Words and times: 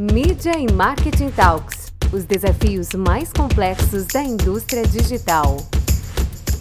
Mídia 0.00 0.52
e 0.58 0.72
Marketing 0.72 1.30
Talks 1.30 1.92
os 2.10 2.24
desafios 2.24 2.88
mais 2.94 3.30
complexos 3.34 4.06
da 4.06 4.22
indústria 4.22 4.82
digital. 4.82 5.58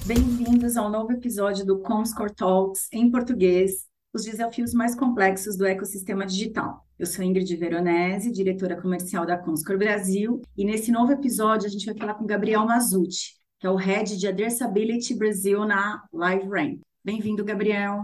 Bem-vindos 0.05 0.75
ao 0.75 0.91
novo 0.91 1.13
episódio 1.13 1.65
do 1.65 1.79
Comscore 1.79 2.35
Talks 2.35 2.89
em 2.91 3.09
português, 3.09 3.85
os 4.13 4.25
desafios 4.25 4.73
mais 4.73 4.93
complexos 4.93 5.55
do 5.55 5.65
ecossistema 5.65 6.25
digital. 6.25 6.85
Eu 6.99 7.05
sou 7.05 7.23
Ingrid 7.23 7.55
Veronese, 7.55 8.29
diretora 8.29 8.75
comercial 8.75 9.25
da 9.25 9.37
Comscore 9.37 9.79
Brasil, 9.79 10.41
e 10.57 10.65
nesse 10.65 10.91
novo 10.91 11.13
episódio 11.13 11.65
a 11.65 11.71
gente 11.71 11.85
vai 11.85 11.95
falar 11.95 12.15
com 12.15 12.25
Gabriel 12.25 12.65
Mazucci, 12.65 13.35
que 13.57 13.65
é 13.65 13.69
o 13.69 13.77
Head 13.77 14.17
de 14.17 14.27
Addressability 14.27 15.15
Brasil 15.15 15.63
na 15.65 16.03
LiveRamp. 16.13 16.81
Bem-vindo, 17.05 17.45
Gabriel. 17.45 18.03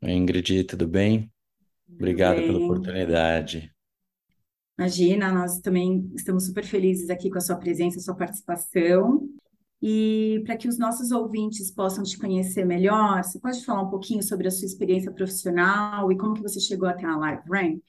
Oi, 0.00 0.12
Ingrid, 0.12 0.62
tudo 0.62 0.86
bem? 0.86 1.28
Obrigado 1.90 2.36
pela 2.36 2.60
oportunidade. 2.60 3.73
Imagina, 4.78 5.32
nós 5.32 5.60
também 5.60 6.10
estamos 6.14 6.46
super 6.46 6.64
felizes 6.64 7.08
aqui 7.08 7.30
com 7.30 7.38
a 7.38 7.40
sua 7.40 7.56
presença, 7.56 7.98
a 7.98 8.02
sua 8.02 8.14
participação. 8.14 9.28
E 9.80 10.42
para 10.44 10.56
que 10.56 10.66
os 10.66 10.78
nossos 10.78 11.10
ouvintes 11.12 11.70
possam 11.70 12.02
te 12.02 12.18
conhecer 12.18 12.64
melhor, 12.64 13.22
você 13.22 13.38
pode 13.38 13.64
falar 13.64 13.82
um 13.82 13.90
pouquinho 13.90 14.22
sobre 14.22 14.48
a 14.48 14.50
sua 14.50 14.66
experiência 14.66 15.12
profissional 15.12 16.10
e 16.10 16.16
como 16.16 16.34
que 16.34 16.42
você 16.42 16.58
chegou 16.58 16.88
até 16.88 17.04
a 17.04 17.14
LiveRamp? 17.14 17.82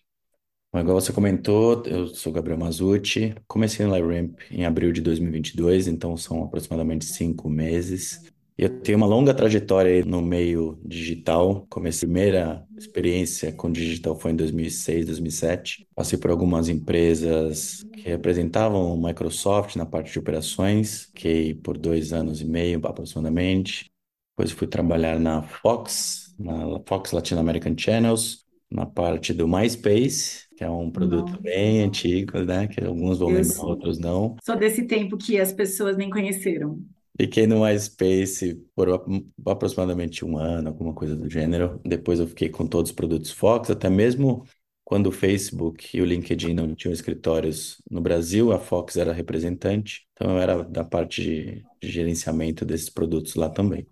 Bom, 0.74 0.80
igual 0.80 1.00
você 1.00 1.14
comentou, 1.14 1.84
eu 1.86 2.08
sou 2.08 2.34
Gabriel 2.34 2.60
Mazucci, 2.60 3.34
comecei 3.48 3.86
no 3.86 3.96
LiveRamp 3.96 4.38
em 4.52 4.66
abril 4.66 4.92
de 4.92 5.00
2022, 5.00 5.88
então 5.88 6.18
são 6.18 6.44
aproximadamente 6.44 7.06
cinco 7.06 7.50
meses. 7.50 8.35
Eu 8.58 8.70
tenho 8.80 8.98
uma 8.98 9.06
longa 9.08 9.34
trajetória 9.34 10.04
no 10.06 10.22
meio 10.22 10.80
digital. 10.86 11.66
Comecei 11.70 12.08
a 12.08 12.10
primeira 12.12 12.68
experiência 12.78 13.52
com 13.52 13.70
digital 13.70 14.18
foi 14.18 14.32
em 14.32 14.36
2006, 14.36 15.06
2007. 15.08 15.86
Passei 15.94 16.18
por 16.18 16.32
algumas 16.32 16.70
empresas 16.70 17.84
que 17.94 18.02
representavam 18.10 18.94
o 18.94 19.02
Microsoft 19.08 19.76
na 19.76 19.86
parte 19.86 20.14
de 20.14 20.20
operações. 20.20 21.06
Fiquei 21.08 21.54
por 21.54 21.78
dois 21.78 22.14
anos 22.14 22.40
e 22.40 22.46
meio 22.46 22.80
aproximadamente. 22.86 23.92
Depois 24.38 24.52
fui 24.52 24.68
trabalhar 24.68 25.20
na 25.20 25.42
Fox, 25.42 26.34
na 26.40 26.80
Fox 26.88 27.12
Latin 27.12 27.36
American 27.36 27.76
Channels, 27.78 28.46
na 28.72 28.86
parte 28.86 29.34
do 29.34 29.48
MySpace, 29.50 30.46
que 30.58 30.64
é 30.64 30.70
um 30.70 30.90
produto 30.90 31.34
Não. 31.34 31.42
bem 31.42 31.82
antigo, 31.84 32.40
né? 32.44 32.68
Que 32.68 32.84
alguns 32.84 33.20
vão 33.20 33.30
Eu 33.32 33.36
lembrar, 33.36 33.54
sou. 33.54 33.70
outros 33.70 34.00
não. 34.00 34.36
Sou 34.44 34.56
desse 34.58 34.84
tempo 34.88 35.18
que 35.18 35.40
as 35.40 35.52
pessoas 35.52 35.98
nem 35.98 36.10
conheceram. 36.10 36.80
Fiquei 37.18 37.48
no 37.48 37.66
MySpace 37.66 38.56
por 38.76 38.90
aproximadamente 39.48 40.26
um 40.26 40.38
ano, 40.38 40.68
alguma 40.70 40.94
coisa 40.94 41.16
do 41.16 41.30
gênero. 41.30 41.80
Depois 41.86 42.20
eu 42.20 42.28
fiquei 42.28 42.50
com 42.50 42.68
todos 42.68 42.92
os 42.92 42.96
produtos 42.96 43.32
Fox, 43.32 43.70
até 43.70 43.90
mesmo 43.90 44.46
quando 44.84 45.08
o 45.08 45.12
Facebook 45.12 45.96
e 45.98 46.02
o 46.02 46.06
LinkedIn 46.06 46.54
não 46.54 46.76
tinham 46.76 46.94
escritórios 46.94 47.82
no 47.90 48.02
Brasil, 48.02 48.52
a 48.52 48.60
Fox 48.60 48.98
era 48.98 49.14
representante, 49.14 50.08
então 50.14 50.32
eu 50.32 50.40
era 50.40 50.64
da 50.64 50.84
parte 50.84 51.22
de, 51.24 51.68
de 51.82 51.90
gerenciamento 51.90 52.64
desses 52.66 52.90
produtos 52.90 53.36
lá 53.36 53.50
também. 53.50 53.88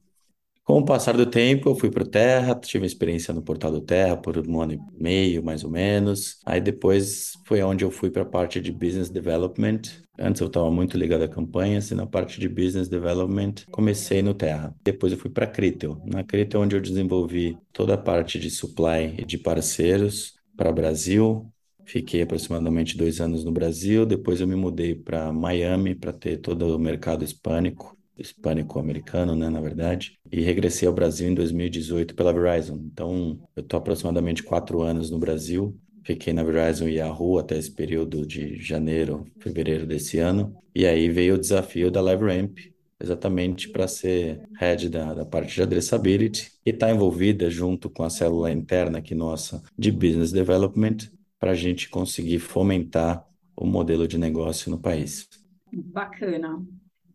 Com 0.63 0.77
o 0.79 0.85
passar 0.85 1.17
do 1.17 1.25
tempo, 1.25 1.69
eu 1.69 1.75
fui 1.75 1.91
para 1.91 2.03
o 2.03 2.07
Terra, 2.07 2.55
tive 2.55 2.85
experiência 2.85 3.33
no 3.33 3.41
portal 3.41 3.69
do 3.69 3.81
Terra 3.81 4.15
por 4.15 4.37
um 4.47 4.61
ano 4.61 4.73
e 4.73 4.79
meio, 4.97 5.43
mais 5.43 5.61
ou 5.65 5.69
menos. 5.69 6.39
Aí 6.45 6.61
depois 6.61 7.33
foi 7.45 7.61
onde 7.61 7.83
eu 7.83 7.91
fui 7.91 8.09
para 8.09 8.21
a 8.21 8.25
parte 8.25 8.61
de 8.61 8.71
Business 8.71 9.09
Development. 9.09 9.81
Antes 10.17 10.39
eu 10.39 10.47
estava 10.47 10.71
muito 10.71 10.97
ligado 10.97 11.23
a 11.23 11.27
campanhas 11.27 11.91
e 11.91 11.95
na 11.95 12.07
parte 12.07 12.39
de 12.39 12.47
Business 12.47 12.87
Development 12.87 13.55
comecei 13.71 14.21
no 14.21 14.33
Terra. 14.33 14.73
Depois 14.81 15.11
eu 15.11 15.19
fui 15.19 15.29
para 15.29 15.43
a 15.43 15.49
Critel. 15.49 16.01
Na 16.05 16.23
Critel 16.23 16.61
onde 16.61 16.77
eu 16.77 16.81
desenvolvi 16.81 17.57
toda 17.73 17.95
a 17.95 17.97
parte 17.97 18.39
de 18.39 18.49
supply 18.49 19.15
e 19.17 19.25
de 19.25 19.37
parceiros 19.37 20.35
para 20.55 20.71
Brasil, 20.71 21.45
Fiquei 21.85 22.21
aproximadamente 22.21 22.97
dois 22.97 23.19
anos 23.19 23.43
no 23.43 23.51
Brasil, 23.51 24.05
depois 24.05 24.39
eu 24.39 24.47
me 24.47 24.55
mudei 24.55 24.95
para 24.95 25.33
Miami 25.33 25.93
para 25.93 26.13
ter 26.13 26.37
todo 26.37 26.73
o 26.73 26.79
mercado 26.79 27.25
hispânico 27.25 27.97
hispânico-americano, 28.17 29.35
né, 29.35 29.49
na 29.49 29.59
verdade, 29.61 30.17
e 30.31 30.41
regressei 30.41 30.87
ao 30.87 30.93
Brasil 30.93 31.29
em 31.29 31.33
2018 31.33 32.15
pela 32.15 32.33
Verizon. 32.33 32.79
Então, 32.91 33.39
eu 33.55 33.61
estou 33.61 33.77
aproximadamente 33.77 34.43
quatro 34.43 34.81
anos 34.81 35.09
no 35.09 35.19
Brasil. 35.19 35.77
Fiquei 36.03 36.33
na 36.33 36.43
Verizon 36.43 36.87
e 36.87 36.95
Yahoo 36.95 37.39
até 37.39 37.57
esse 37.57 37.71
período 37.71 38.25
de 38.25 38.57
janeiro, 38.57 39.25
fevereiro 39.39 39.85
desse 39.85 40.19
ano. 40.19 40.55
E 40.75 40.85
aí 40.85 41.09
veio 41.09 41.35
o 41.35 41.39
desafio 41.39 41.89
da 41.89 42.01
LiveRamp, 42.01 42.57
exatamente 42.99 43.69
para 43.69 43.87
ser 43.87 44.41
head 44.59 44.89
da, 44.89 45.13
da 45.13 45.25
parte 45.25 45.55
de 45.55 45.61
addressability 45.61 46.51
e 46.65 46.69
estar 46.69 46.87
tá 46.87 46.93
envolvida 46.93 47.49
junto 47.49 47.89
com 47.89 48.03
a 48.03 48.09
célula 48.09 48.51
interna 48.51 48.99
aqui 48.99 49.15
nossa 49.15 49.61
de 49.77 49.91
business 49.91 50.31
development 50.31 50.97
para 51.39 51.51
a 51.51 51.55
gente 51.55 51.89
conseguir 51.89 52.39
fomentar 52.39 53.25
o 53.55 53.65
modelo 53.65 54.07
de 54.07 54.17
negócio 54.17 54.71
no 54.71 54.79
país. 54.79 55.27
Bacana 55.71 56.63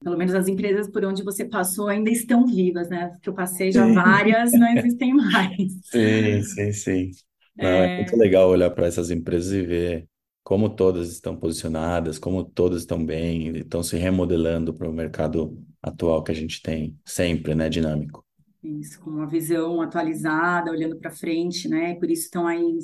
pelo 0.03 0.17
menos 0.17 0.35
as 0.35 0.49
empresas 0.49 0.89
por 0.89 1.05
onde 1.05 1.23
você 1.23 1.45
passou 1.45 1.89
ainda 1.89 2.11
estão 2.11 2.47
vivas, 2.47 2.89
né? 2.89 3.17
Que 3.23 3.29
eu 3.29 3.35
passei 3.35 3.73
já 3.73 3.87
várias, 3.93 4.53
não 4.53 4.69
existem 4.77 5.15
mais. 5.15 5.57
Sim, 5.85 6.43
sim, 6.43 6.73
sim. 6.73 7.11
Não, 7.57 7.69
é... 7.69 7.95
é 7.95 7.97
muito 7.97 8.17
legal 8.17 8.49
olhar 8.49 8.71
para 8.71 8.87
essas 8.87 9.11
empresas 9.11 9.53
e 9.53 9.63
ver 9.63 10.09
como 10.45 10.71
todas 10.71 11.11
estão 11.11 11.37
posicionadas, 11.37 12.19
como 12.19 12.43
todas 12.43 12.81
estão 12.81 13.05
bem, 13.05 13.55
estão 13.57 13.83
se 13.83 13.97
remodelando 13.97 14.73
para 14.73 14.89
o 14.89 14.93
mercado 14.93 15.63
atual 15.83 16.23
que 16.23 16.33
a 16.33 16.35
gente 16.35 16.63
tem, 16.63 16.97
sempre, 17.05 17.55
né, 17.55 17.69
dinâmico. 17.69 18.25
Isso, 18.63 18.99
com 19.01 19.11
uma 19.11 19.27
visão 19.27 19.83
atualizada, 19.83 20.71
olhando 20.71 20.97
para 20.97 21.11
frente, 21.11 21.69
né? 21.69 21.95
Por 21.97 22.11
isso 22.11 22.25
estão 22.25 22.47
aí 22.47 22.79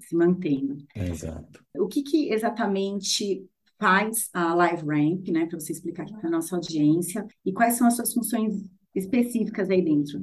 se 0.00 0.14
mantendo. 0.14 0.78
Exato. 0.94 1.64
O 1.76 1.86
que, 1.86 2.02
que 2.02 2.32
exatamente 2.32 3.44
faz 3.78 4.28
a 4.32 4.54
Live 4.54 4.82
Ramp, 4.86 5.28
né, 5.28 5.46
para 5.46 5.58
você 5.58 5.72
explicar 5.72 6.04
aqui 6.04 6.14
para 6.14 6.28
a 6.28 6.32
nossa 6.32 6.56
audiência, 6.56 7.26
e 7.44 7.52
quais 7.52 7.74
são 7.74 7.86
as 7.86 7.96
suas 7.96 8.12
funções 8.12 8.54
específicas 8.94 9.70
aí 9.70 9.82
dentro? 9.82 10.20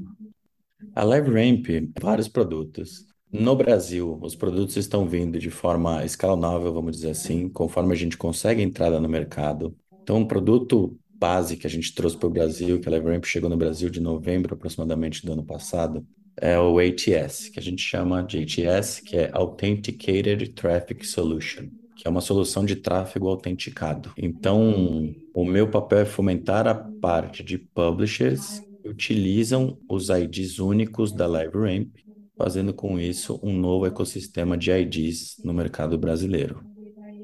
A 0.96 1.03
Live 1.03 1.30
Ramp, 1.30 1.68
vários 2.02 2.28
produtos. 2.28 3.06
No 3.31 3.56
Brasil, 3.56 4.19
os 4.22 4.36
produtos 4.36 4.75
estão 4.75 5.08
vindo 5.08 5.40
de 5.40 5.50
forma 5.50 6.03
escalonável, 6.06 6.74
vamos 6.74 6.97
dizer 6.97 7.12
assim, 7.12 7.50
conforme 7.50 7.94
a 7.94 7.97
gente 7.97 8.18
consegue 8.18 8.62
entrada 8.62 9.00
no 9.00 9.09
mercado. 9.09 9.75
Então, 10.02 10.18
um 10.18 10.28
produto 10.28 10.97
base 11.16 11.56
que 11.56 11.66
a 11.66 11.70
gente 11.70 11.96
trouxe 11.96 12.18
para 12.18 12.28
o 12.28 12.31
Brasil, 12.31 12.80
que 12.80 12.88
a 12.88 12.91
Live 12.91 13.08
Ramp 13.08 13.25
chegou 13.25 13.50
no 13.50 13.58
Brasil 13.58 13.90
de 13.90 14.00
novembro 14.00 14.53
aproximadamente 14.53 15.25
do 15.25 15.34
ano 15.34 15.44
passado, 15.44 16.06
é 16.35 16.59
o 16.59 16.80
ATS, 16.80 17.50
que 17.50 17.59
a 17.59 17.62
gente 17.62 17.81
chama 17.81 18.22
de 18.24 18.40
ATS, 18.40 19.00
que 19.00 19.16
é 19.16 19.30
Authenticated 19.34 20.50
Traffic 20.50 21.06
Solution 21.06 21.70
que 21.95 22.07
é 22.07 22.09
uma 22.09 22.21
solução 22.21 22.65
de 22.65 22.75
tráfego 22.75 23.27
autenticado. 23.27 24.11
Então, 24.17 25.13
o 25.33 25.45
meu 25.45 25.69
papel 25.69 25.99
é 25.99 26.05
fomentar 26.05 26.67
a 26.67 26.75
parte 26.75 27.43
de 27.43 27.57
publishers 27.57 28.61
que 28.81 28.89
utilizam 28.89 29.77
os 29.89 30.09
IDs 30.09 30.59
únicos 30.59 31.11
da 31.11 31.27
LiveRamp, 31.27 31.89
fazendo 32.37 32.73
com 32.73 32.99
isso 32.99 33.39
um 33.43 33.53
novo 33.53 33.85
ecossistema 33.85 34.57
de 34.57 34.71
IDs 34.71 35.37
no 35.43 35.53
mercado 35.53 35.97
brasileiro, 35.97 36.63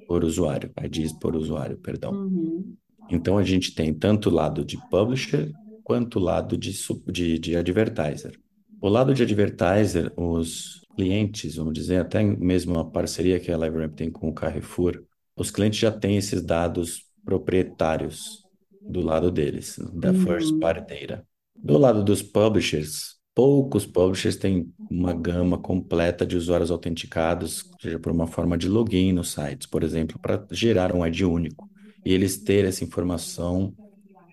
por 0.07 0.23
usuário, 0.23 0.71
IDs 0.83 1.13
por 1.13 1.35
usuário, 1.35 1.77
perdão. 1.77 2.13
Uhum. 2.13 2.75
Então, 3.09 3.37
a 3.37 3.43
gente 3.43 3.73
tem 3.73 3.93
tanto 3.93 4.29
o 4.29 4.33
lado 4.33 4.63
de 4.63 4.77
publisher 4.89 5.51
quanto 5.83 6.19
o 6.19 6.21
lado 6.21 6.55
de, 6.55 6.71
de, 7.07 7.39
de 7.39 7.55
advertiser. 7.55 8.39
O 8.79 8.87
lado 8.87 9.13
de 9.13 9.23
advertiser, 9.23 10.13
os 10.15 10.79
clientes, 10.99 11.55
vamos 11.55 11.73
dizer, 11.73 12.01
até 12.01 12.21
mesmo 12.21 12.77
a 12.77 12.83
parceria 12.83 13.39
que 13.39 13.49
a 13.49 13.57
LiveRamp 13.57 13.95
tem 13.95 14.11
com 14.11 14.27
o 14.27 14.33
Carrefour, 14.33 15.01
os 15.33 15.49
clientes 15.49 15.79
já 15.79 15.89
têm 15.89 16.17
esses 16.17 16.43
dados 16.43 17.05
proprietários 17.23 18.43
do 18.81 18.99
lado 18.99 19.31
deles, 19.31 19.79
da 19.93 20.11
uhum. 20.11 20.25
first 20.25 20.59
party 20.59 20.81
data. 20.81 21.25
Do 21.55 21.77
lado 21.77 22.03
dos 22.03 22.21
publishers, 22.21 23.15
poucos 23.33 23.85
publishers 23.85 24.35
têm 24.35 24.73
uma 24.91 25.13
gama 25.13 25.57
completa 25.57 26.25
de 26.25 26.35
usuários 26.35 26.69
autenticados, 26.69 27.63
seja 27.79 27.97
por 27.97 28.11
uma 28.11 28.27
forma 28.27 28.57
de 28.57 28.67
login 28.67 29.13
nos 29.13 29.31
sites, 29.31 29.67
por 29.67 29.81
exemplo, 29.81 30.19
para 30.19 30.45
gerar 30.51 30.93
um 30.93 31.05
ID 31.05 31.21
único. 31.21 31.69
E 32.05 32.13
eles 32.13 32.37
terem 32.37 32.67
essa 32.67 32.83
informação, 32.83 33.73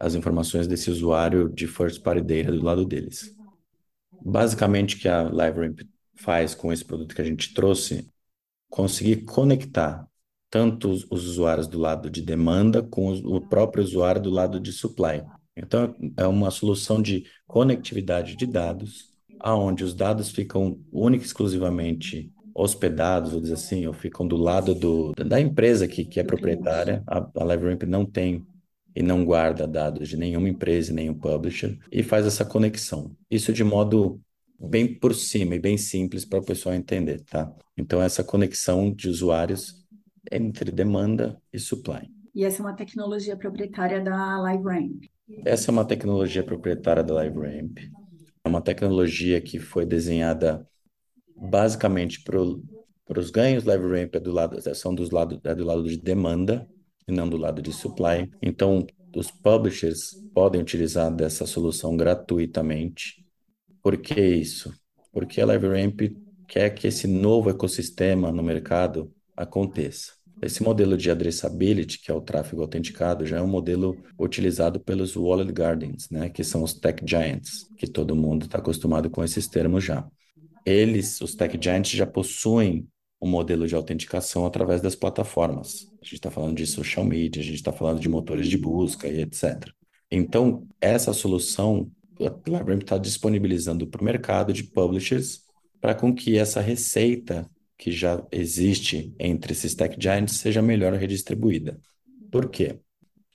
as 0.00 0.16
informações 0.16 0.66
desse 0.66 0.90
usuário 0.90 1.48
de 1.48 1.68
first 1.68 2.02
party 2.02 2.22
data 2.22 2.50
do 2.50 2.64
lado 2.64 2.84
deles. 2.84 3.32
Basicamente, 4.20 4.96
o 4.96 4.98
que 4.98 5.08
a 5.08 5.22
LiveRamp 5.22 5.82
faz 6.16 6.54
com 6.54 6.72
esse 6.72 6.84
produto 6.84 7.14
que 7.14 7.22
a 7.22 7.24
gente 7.24 7.54
trouxe, 7.54 8.10
conseguir 8.68 9.24
conectar 9.24 10.06
tanto 10.50 10.88
os, 10.90 11.04
usuários 11.10 11.66
do 11.66 11.78
lado 11.78 12.08
de 12.08 12.22
demanda 12.22 12.82
com 12.82 13.12
o 13.12 13.40
próprio 13.40 13.84
usuário 13.84 14.22
do 14.22 14.30
lado 14.30 14.58
de 14.58 14.72
supply. 14.72 15.22
Então, 15.56 15.94
é 16.16 16.26
uma 16.26 16.50
solução 16.50 17.00
de 17.00 17.24
conectividade 17.46 18.36
de 18.36 18.46
dados, 18.46 19.10
aonde 19.40 19.84
os 19.84 19.94
dados 19.94 20.30
ficam 20.30 20.78
única 20.92 21.24
e 21.24 21.26
exclusivamente 21.26 22.32
hospedados, 22.54 23.32
vou 23.32 23.40
dizer 23.40 23.54
assim, 23.54 23.86
ou 23.86 23.92
ficam 23.92 24.26
do 24.26 24.36
lado 24.36 24.74
do, 24.74 25.12
da 25.12 25.40
empresa 25.40 25.86
que, 25.86 26.04
que 26.04 26.18
é 26.18 26.24
proprietária. 26.24 27.02
A, 27.06 27.18
a 27.18 27.44
LiveRamp 27.44 27.82
não 27.82 28.04
tem 28.04 28.46
e 28.94 29.02
não 29.02 29.26
guarda 29.26 29.66
dados 29.66 30.08
de 30.08 30.16
nenhuma 30.16 30.48
empresa, 30.48 30.92
nenhum 30.92 31.12
publisher, 31.12 31.78
e 31.92 32.02
faz 32.02 32.24
essa 32.24 32.46
conexão. 32.46 33.14
Isso 33.30 33.52
de 33.52 33.62
modo 33.62 34.18
bem 34.58 34.94
por 34.94 35.14
cima 35.14 35.54
e 35.54 35.58
bem 35.58 35.76
simples 35.76 36.24
para 36.24 36.38
o 36.38 36.44
pessoal 36.44 36.74
entender, 36.74 37.22
tá? 37.22 37.52
Então, 37.76 38.02
essa 38.02 38.24
conexão 38.24 38.92
de 38.92 39.08
usuários 39.08 39.86
entre 40.30 40.72
demanda 40.72 41.40
e 41.52 41.58
supply. 41.58 42.10
E 42.34 42.44
essa 42.44 42.62
é 42.62 42.64
uma 42.64 42.74
tecnologia 42.74 43.36
proprietária 43.36 44.00
da 44.00 44.38
LiveRamp. 44.40 45.04
Essa 45.44 45.70
é 45.70 45.72
uma 45.72 45.84
tecnologia 45.84 46.42
proprietária 46.42 47.02
da 47.02 47.22
LiveRamp. 47.22 47.78
É 48.44 48.48
uma 48.48 48.60
tecnologia 48.60 49.40
que 49.40 49.58
foi 49.58 49.84
desenhada 49.84 50.66
basicamente 51.36 52.22
para 52.22 52.40
os 52.40 53.30
ganhos. 53.30 53.64
LiveRamp 53.64 54.14
é 54.14 54.20
do 54.20 54.32
lado, 54.32 54.74
são 54.74 54.94
dos 54.94 55.10
lado, 55.10 55.40
é 55.44 55.54
do 55.54 55.64
lado 55.64 55.84
de 55.84 55.96
demanda 55.96 56.68
e 57.08 57.12
não 57.12 57.28
do 57.28 57.36
lado 57.36 57.60
de 57.60 57.72
supply. 57.72 58.30
Então, 58.40 58.86
os 59.14 59.30
publishers 59.30 60.12
podem 60.34 60.60
utilizar 60.60 61.14
dessa 61.14 61.46
solução 61.46 61.96
gratuitamente. 61.96 63.25
Por 63.86 63.98
que 63.98 64.20
isso? 64.20 64.74
Porque 65.12 65.40
a 65.40 65.46
LiveRamp 65.46 66.00
quer 66.48 66.70
que 66.70 66.88
esse 66.88 67.06
novo 67.06 67.50
ecossistema 67.50 68.32
no 68.32 68.42
mercado 68.42 69.14
aconteça. 69.36 70.10
Esse 70.42 70.60
modelo 70.60 70.96
de 70.96 71.08
addressability, 71.08 72.00
que 72.00 72.10
é 72.10 72.14
o 72.14 72.20
tráfego 72.20 72.62
autenticado, 72.62 73.24
já 73.24 73.36
é 73.36 73.40
um 73.40 73.46
modelo 73.46 73.96
utilizado 74.18 74.80
pelos 74.80 75.14
Walled 75.14 75.52
Gardens, 75.52 76.10
né, 76.10 76.28
que 76.28 76.42
são 76.42 76.64
os 76.64 76.74
tech 76.74 77.00
giants, 77.06 77.70
que 77.78 77.86
todo 77.86 78.16
mundo 78.16 78.46
está 78.46 78.58
acostumado 78.58 79.08
com 79.08 79.22
esses 79.22 79.46
termos 79.46 79.84
já. 79.84 80.04
Eles, 80.64 81.20
os 81.20 81.36
tech 81.36 81.56
giants, 81.56 81.92
já 81.92 82.08
possuem 82.08 82.88
um 83.22 83.28
modelo 83.28 83.68
de 83.68 83.76
autenticação 83.76 84.44
através 84.44 84.80
das 84.80 84.96
plataformas. 84.96 85.86
A 86.02 86.04
gente 86.04 86.14
está 86.14 86.30
falando 86.32 86.56
de 86.56 86.66
social 86.66 87.04
media, 87.04 87.40
a 87.40 87.44
gente 87.44 87.54
está 87.54 87.72
falando 87.72 88.00
de 88.00 88.08
motores 88.08 88.48
de 88.48 88.58
busca 88.58 89.06
e 89.06 89.20
etc. 89.20 89.70
Então, 90.10 90.66
essa 90.80 91.12
solução, 91.12 91.88
a 92.20 92.48
LiveRamp 92.48 92.82
está 92.82 92.98
disponibilizando 92.98 93.86
para 93.86 94.00
o 94.00 94.04
mercado 94.04 94.52
de 94.52 94.64
publishers 94.64 95.44
para 95.80 95.94
com 95.94 96.14
que 96.14 96.38
essa 96.38 96.60
receita 96.60 97.48
que 97.78 97.92
já 97.92 98.24
existe 98.32 99.14
entre 99.18 99.52
esses 99.52 99.74
tech 99.74 99.96
giants 99.98 100.36
seja 100.36 100.62
melhor 100.62 100.92
redistribuída. 100.94 101.78
Por 102.30 102.48
quê? 102.48 102.80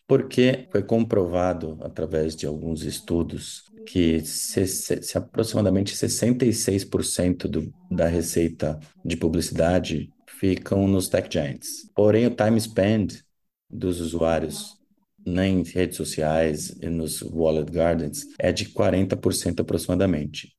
Porque 0.07 0.67
foi 0.71 0.83
comprovado 0.83 1.77
através 1.81 2.35
de 2.35 2.45
alguns 2.45 2.83
estudos 2.83 3.63
que 3.85 4.19
se, 4.21 4.67
se, 4.67 5.01
se 5.01 5.17
aproximadamente 5.17 5.95
66% 5.95 7.47
do, 7.47 7.73
da 7.89 8.07
receita 8.07 8.79
de 9.05 9.15
publicidade 9.15 10.11
ficam 10.27 10.87
nos 10.87 11.07
tech 11.07 11.29
giants. 11.31 11.89
Porém, 11.95 12.25
o 12.25 12.35
time 12.35 12.59
spent 12.59 13.21
dos 13.69 14.01
usuários 14.01 14.80
em 15.25 15.63
redes 15.63 15.97
sociais 15.97 16.75
e 16.81 16.89
nos 16.89 17.21
wallet 17.21 17.71
gardens 17.71 18.25
é 18.39 18.51
de 18.51 18.65
40% 18.65 19.59
aproximadamente. 19.61 20.53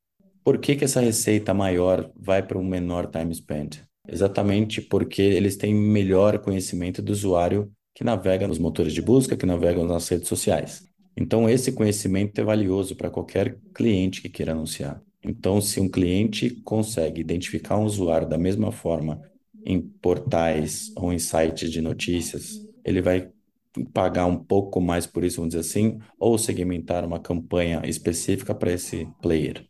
Por 0.44 0.58
que, 0.58 0.74
que 0.74 0.84
essa 0.84 1.00
receita 1.00 1.54
maior 1.54 2.10
vai 2.16 2.42
para 2.42 2.58
um 2.58 2.64
menor 2.64 3.06
time 3.06 3.34
spent? 3.34 3.78
Exatamente 4.08 4.80
porque 4.80 5.22
eles 5.22 5.56
têm 5.56 5.74
melhor 5.74 6.38
conhecimento 6.38 7.00
do 7.00 7.12
usuário 7.12 7.70
que 7.94 8.02
navega 8.02 8.48
nos 8.48 8.58
motores 8.58 8.92
de 8.92 9.02
busca, 9.02 9.36
que 9.36 9.46
navega 9.46 9.84
nas 9.84 10.08
redes 10.08 10.28
sociais. 10.28 10.82
Então, 11.16 11.48
esse 11.48 11.72
conhecimento 11.72 12.40
é 12.40 12.44
valioso 12.44 12.96
para 12.96 13.10
qualquer 13.10 13.58
cliente 13.74 14.22
que 14.22 14.28
queira 14.28 14.52
anunciar. 14.52 15.00
Então, 15.22 15.60
se 15.60 15.78
um 15.78 15.88
cliente 15.88 16.50
consegue 16.64 17.20
identificar 17.20 17.76
um 17.76 17.84
usuário 17.84 18.28
da 18.28 18.38
mesma 18.38 18.72
forma 18.72 19.20
em 19.64 19.80
portais 19.80 20.90
ou 20.96 21.12
em 21.12 21.18
sites 21.18 21.70
de 21.70 21.80
notícias, 21.80 22.66
ele 22.84 23.00
vai 23.00 23.30
pagar 23.92 24.26
um 24.26 24.36
pouco 24.36 24.80
mais 24.80 25.06
por 25.06 25.24
isso, 25.24 25.36
vamos 25.36 25.54
dizer 25.54 25.60
assim, 25.69 25.98
ou 26.19 26.36
segmentar 26.38 27.04
uma 27.04 27.20
campanha 27.20 27.82
específica 27.84 28.54
para 28.54 28.72
esse 28.72 29.08
player 29.20 29.66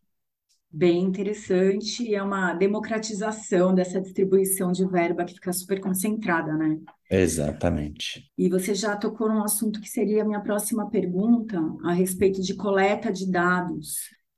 bem 0.72 1.02
interessante 1.02 2.14
é 2.14 2.22
uma 2.22 2.54
democratização 2.54 3.75
dessa 3.75 4.00
distribuição 4.00 4.72
de 4.72 4.87
verba 4.87 5.25
que 5.25 5.34
fica 5.34 5.52
super 5.52 5.78
concentrada, 5.81 6.54
né? 6.54 6.81
Exatamente. 7.10 8.31
E 8.38 8.49
você 8.49 8.75
já 8.75 8.96
tocou 8.96 9.28
num 9.28 9.44
assunto 9.44 9.81
que 9.81 9.88
seria 9.88 10.22
a 10.22 10.25
minha 10.25 10.40
próxima 10.40 10.88
pergunta 10.88 11.60
a 11.84 11.93
respeito 11.93 12.40
de 12.40 12.54
coleta 12.54 13.12
de 13.12 13.31
dados 13.31 13.96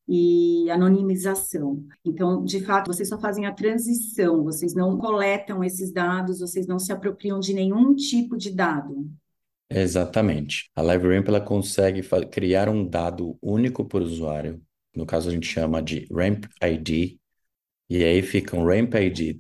e 0.09 0.69
anonimização. 0.71 1.85
Então, 2.05 2.45
de 2.45 2.61
fato, 2.61 2.93
vocês 2.93 3.09
só 3.09 3.19
fazem 3.19 3.47
a 3.47 3.53
transição, 3.53 4.43
vocês 4.43 4.75
não 4.75 4.99
coletam 4.99 5.63
esses 5.63 5.93
dados, 5.93 6.41
vocês 6.41 6.67
não 6.67 6.81
se 6.81 6.93
apropriam 6.93 7.39
de 7.39 7.55
nenhum 7.55 7.95
tipo 7.95 8.37
de 8.37 8.51
dado. 8.51 9.09
Exatamente. 9.71 10.71
A 10.75 10.83
LiveRamp 10.83 11.29
ela 11.29 11.41
consegue 11.41 12.03
criar 12.31 12.69
um 12.69 12.87
dado 12.87 13.37
único 13.43 13.85
por 13.85 14.03
usuário 14.03 14.63
no 14.95 15.05
caso 15.05 15.29
a 15.29 15.33
gente 15.33 15.47
chama 15.47 15.83
de 15.83 16.07
Ramp 16.11 16.45
ID, 16.63 17.19
e 17.91 18.05
aí 18.05 18.23
fica 18.23 18.57
um 18.57 18.65
Ramp 18.65 18.95
ID 18.95 19.39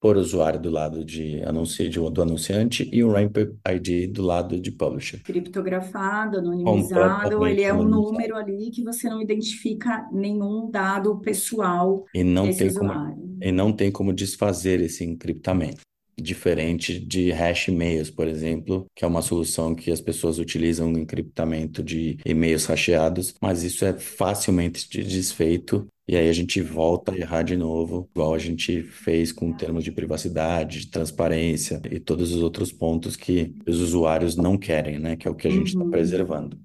por 0.00 0.16
usuário 0.16 0.58
do 0.58 0.70
lado 0.70 1.04
de 1.04 1.42
anunci, 1.42 1.88
do 1.88 2.22
anunciante 2.22 2.88
e 2.90 3.04
um 3.04 3.10
Ramp 3.10 3.36
ID 3.36 4.10
do 4.10 4.22
lado 4.22 4.58
de 4.58 4.70
publisher. 4.70 5.22
Criptografado, 5.22 6.38
anonimizado, 6.38 7.46
ele 7.46 7.62
é 7.62 7.72
um 7.72 7.82
número 7.82 8.36
ali 8.36 8.70
que 8.70 8.82
você 8.82 9.10
não 9.10 9.20
identifica 9.20 10.08
nenhum 10.10 10.70
dado 10.70 11.18
pessoal 11.20 12.04
e 12.14 12.24
não 12.24 12.46
desse 12.46 12.58
tem 12.60 12.68
usuário. 12.68 13.14
Como, 13.14 13.38
e 13.42 13.52
não 13.52 13.72
tem 13.72 13.90
como 13.90 14.12
desfazer 14.12 14.80
esse 14.80 15.04
encriptamento 15.04 15.82
diferente 16.20 16.98
de 16.98 17.30
hash 17.30 17.68
e-mails, 17.68 18.10
por 18.10 18.28
exemplo, 18.28 18.86
que 18.94 19.04
é 19.04 19.08
uma 19.08 19.22
solução 19.22 19.74
que 19.74 19.90
as 19.90 20.00
pessoas 20.00 20.38
utilizam 20.38 20.90
no 20.90 20.98
encriptamento 20.98 21.82
de 21.82 22.18
e-mails 22.24 22.66
hasheados, 22.66 23.34
mas 23.40 23.62
isso 23.62 23.84
é 23.84 23.98
facilmente 23.98 25.02
desfeito 25.02 25.86
e 26.10 26.16
aí 26.16 26.28
a 26.28 26.32
gente 26.32 26.60
volta 26.60 27.12
a 27.12 27.16
errar 27.16 27.44
de 27.44 27.56
novo, 27.56 28.08
igual 28.12 28.34
a 28.34 28.38
gente 28.38 28.82
fez 28.82 29.30
com 29.30 29.52
termos 29.52 29.84
de 29.84 29.92
privacidade, 29.92 30.80
de 30.80 30.86
transparência 30.88 31.80
e 31.88 32.00
todos 32.00 32.32
os 32.34 32.42
outros 32.42 32.72
pontos 32.72 33.14
que 33.14 33.54
os 33.64 33.78
usuários 33.78 34.34
não 34.34 34.58
querem, 34.58 34.98
né? 34.98 35.14
Que 35.14 35.28
é 35.28 35.30
o 35.30 35.36
que 35.36 35.46
a 35.46 35.50
gente 35.52 35.68
está 35.68 35.84
uhum. 35.84 35.88
preservando. 35.88 36.58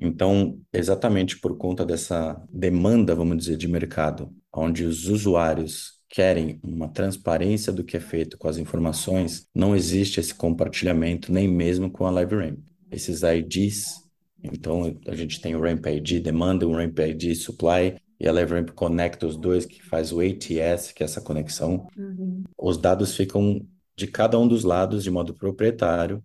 Então, 0.00 0.60
exatamente 0.72 1.40
por 1.40 1.56
conta 1.56 1.84
dessa 1.84 2.40
demanda, 2.48 3.16
vamos 3.16 3.36
dizer, 3.38 3.56
de 3.56 3.66
mercado, 3.66 4.32
onde 4.52 4.84
os 4.84 5.08
usuários 5.08 5.93
querem 6.14 6.60
uma 6.62 6.88
transparência 6.88 7.72
do 7.72 7.82
que 7.82 7.96
é 7.96 8.00
feito 8.00 8.38
com 8.38 8.46
as 8.46 8.56
informações, 8.56 9.48
não 9.52 9.74
existe 9.74 10.20
esse 10.20 10.32
compartilhamento 10.32 11.32
nem 11.32 11.48
mesmo 11.48 11.90
com 11.90 12.06
a 12.06 12.22
LiveRamp. 12.22 12.60
Esses 12.88 13.22
IDs, 13.24 13.96
então 14.40 14.96
a 15.08 15.14
gente 15.16 15.40
tem 15.40 15.56
o 15.56 15.60
Ramp 15.60 15.84
ID 15.84 16.22
demanda, 16.22 16.68
o 16.68 16.72
Ramp 16.72 16.96
ID 17.00 17.34
supply, 17.34 17.96
e 18.20 18.28
a 18.28 18.32
LiveRamp 18.32 18.70
conecta 18.70 19.26
os 19.26 19.36
dois, 19.36 19.66
que 19.66 19.82
faz 19.82 20.12
o 20.12 20.20
ATS, 20.20 20.92
que 20.92 21.02
é 21.02 21.04
essa 21.04 21.20
conexão. 21.20 21.88
Uhum. 21.96 22.44
Os 22.56 22.78
dados 22.78 23.16
ficam 23.16 23.66
de 23.96 24.06
cada 24.06 24.38
um 24.38 24.46
dos 24.46 24.62
lados 24.62 25.02
de 25.02 25.10
modo 25.10 25.34
proprietário 25.34 26.22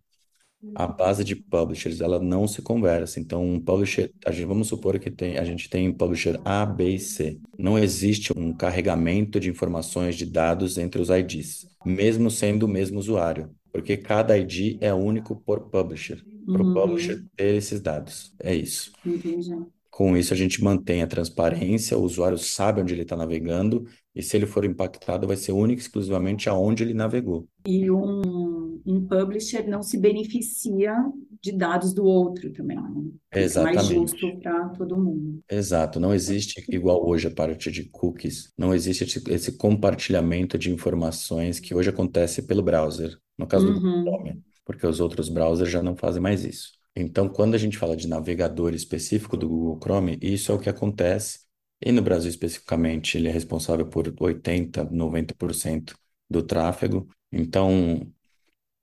a 0.76 0.86
base 0.88 1.24
de 1.24 1.36
publishers 1.36 2.02
ela 2.02 2.20
não 2.20 2.48
se 2.48 2.62
conversa. 2.62 3.20
Então, 3.20 3.46
um 3.46 3.60
publisher, 3.60 4.12
a 4.26 4.32
gente, 4.32 4.46
vamos 4.46 4.68
supor 4.68 5.00
que 5.00 5.10
tem, 5.10 5.38
a 5.38 5.44
gente 5.44 5.70
tem 5.70 5.92
publisher 5.92 6.40
A, 6.44 6.66
B 6.66 6.96
e 6.96 7.00
C. 7.00 7.40
Não 7.58 7.78
existe 7.78 8.34
um 8.38 8.54
carregamento 8.54 9.40
de 9.40 9.50
informações 9.50 10.16
de 10.16 10.26
dados 10.26 10.78
entre 10.78 11.02
os 11.02 11.10
IDs, 11.10 11.68
mesmo 11.86 12.30
sendo 12.30 12.64
o 12.64 12.70
mesmo 12.70 13.00
usuário, 13.00 13.50
porque 13.72 13.96
cada 13.96 14.38
ID 14.38 14.78
é 14.82 14.94
único 14.94 15.36
por 15.36 15.70
publisher, 15.70 16.24
para 16.46 16.62
o 16.62 16.68
uhum. 16.68 16.74
publisher 16.74 17.24
ter 17.36 17.56
esses 17.56 17.80
dados. 17.80 18.34
É 18.40 18.54
isso. 18.54 18.92
Entendi. 19.06 19.54
Com 20.00 20.16
isso, 20.16 20.34
a 20.34 20.38
gente 20.38 20.64
mantém 20.64 21.02
a 21.02 21.08
transparência, 21.08 21.98
o 21.98 22.04
usuário 22.04 22.38
sabe 22.38 22.80
onde 22.80 22.94
ele 22.94 23.02
está 23.02 23.18
navegando, 23.18 23.86
e 24.16 24.24
se 24.24 24.38
ele 24.38 24.46
for 24.46 24.64
impactado, 24.64 25.28
vai 25.28 25.36
ser 25.36 25.52
único 25.52 25.82
e 25.82 25.84
exclusivamente 25.84 26.48
aonde 26.48 26.84
ele 26.84 26.94
navegou. 26.94 27.50
E 27.68 27.92
um, 27.92 28.82
um 28.86 29.06
publisher 29.06 29.68
não 29.68 29.84
se 29.84 29.98
beneficia 29.98 30.96
de 31.44 31.52
dados 31.52 31.94
do 31.94 32.06
outro 32.06 32.50
também. 32.54 32.78
Né? 32.78 33.12
Exatamente. 33.42 33.76
mais 33.76 33.88
justo 33.90 34.40
para 34.40 34.70
todo 34.70 34.96
mundo. 34.96 35.42
Exato. 35.52 36.00
Não 36.00 36.14
existe, 36.14 36.64
igual 36.70 37.06
hoje 37.06 37.28
a 37.28 37.32
parte 37.32 37.70
de 37.70 37.84
cookies, 37.84 38.54
não 38.58 38.74
existe 38.74 39.04
esse, 39.04 39.22
esse 39.30 39.58
compartilhamento 39.58 40.58
de 40.58 40.72
informações 40.72 41.60
que 41.60 41.76
hoje 41.76 41.90
acontece 41.90 42.44
pelo 42.44 42.64
browser, 42.64 43.18
no 43.38 43.46
caso 43.46 43.68
uhum. 43.68 43.74
do 43.74 44.12
Chrome, 44.12 44.42
porque 44.64 44.88
os 44.88 45.02
outros 45.02 45.28
browsers 45.28 45.70
já 45.70 45.84
não 45.84 45.98
fazem 45.98 46.22
mais 46.22 46.46
isso. 46.46 46.79
Então, 46.96 47.30
quando 47.30 47.56
a 47.56 47.58
gente 47.58 47.78
fala 47.78 47.96
de 47.96 48.08
navegador 48.08 48.74
específico 48.74 49.38
do 49.38 49.48
Google 49.48 49.80
Chrome, 49.82 50.18
isso 50.22 50.52
é 50.52 50.56
o 50.56 50.60
que 50.60 50.70
acontece. 50.70 51.40
E 51.82 51.92
no 51.92 52.02
Brasil 52.02 52.30
especificamente, 52.30 53.18
ele 53.18 53.30
é 53.30 53.32
responsável 53.32 53.88
por 53.88 54.14
80, 54.20 54.86
90% 54.86 55.96
do 56.30 56.44
tráfego. 56.44 57.08
Então, 57.32 58.12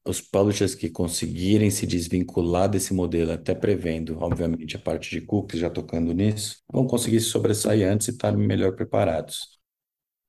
os 0.06 0.20
publishers 0.20 0.74
que 0.74 0.88
conseguirem 0.88 1.70
se 1.70 1.86
desvincular 1.86 2.68
desse 2.68 2.94
modelo, 2.94 3.32
até 3.32 3.54
prevendo, 3.54 4.18
obviamente, 4.20 4.76
a 4.76 4.78
parte 4.78 5.10
de 5.10 5.20
cookies, 5.20 5.60
já 5.60 5.68
tocando 5.68 6.12
nisso, 6.14 6.62
vão 6.72 6.86
conseguir 6.86 7.20
se 7.20 7.26
sobressair 7.26 7.86
antes 7.86 8.08
e 8.08 8.12
estar 8.12 8.32
melhor 8.36 8.74
preparados. 8.74 9.56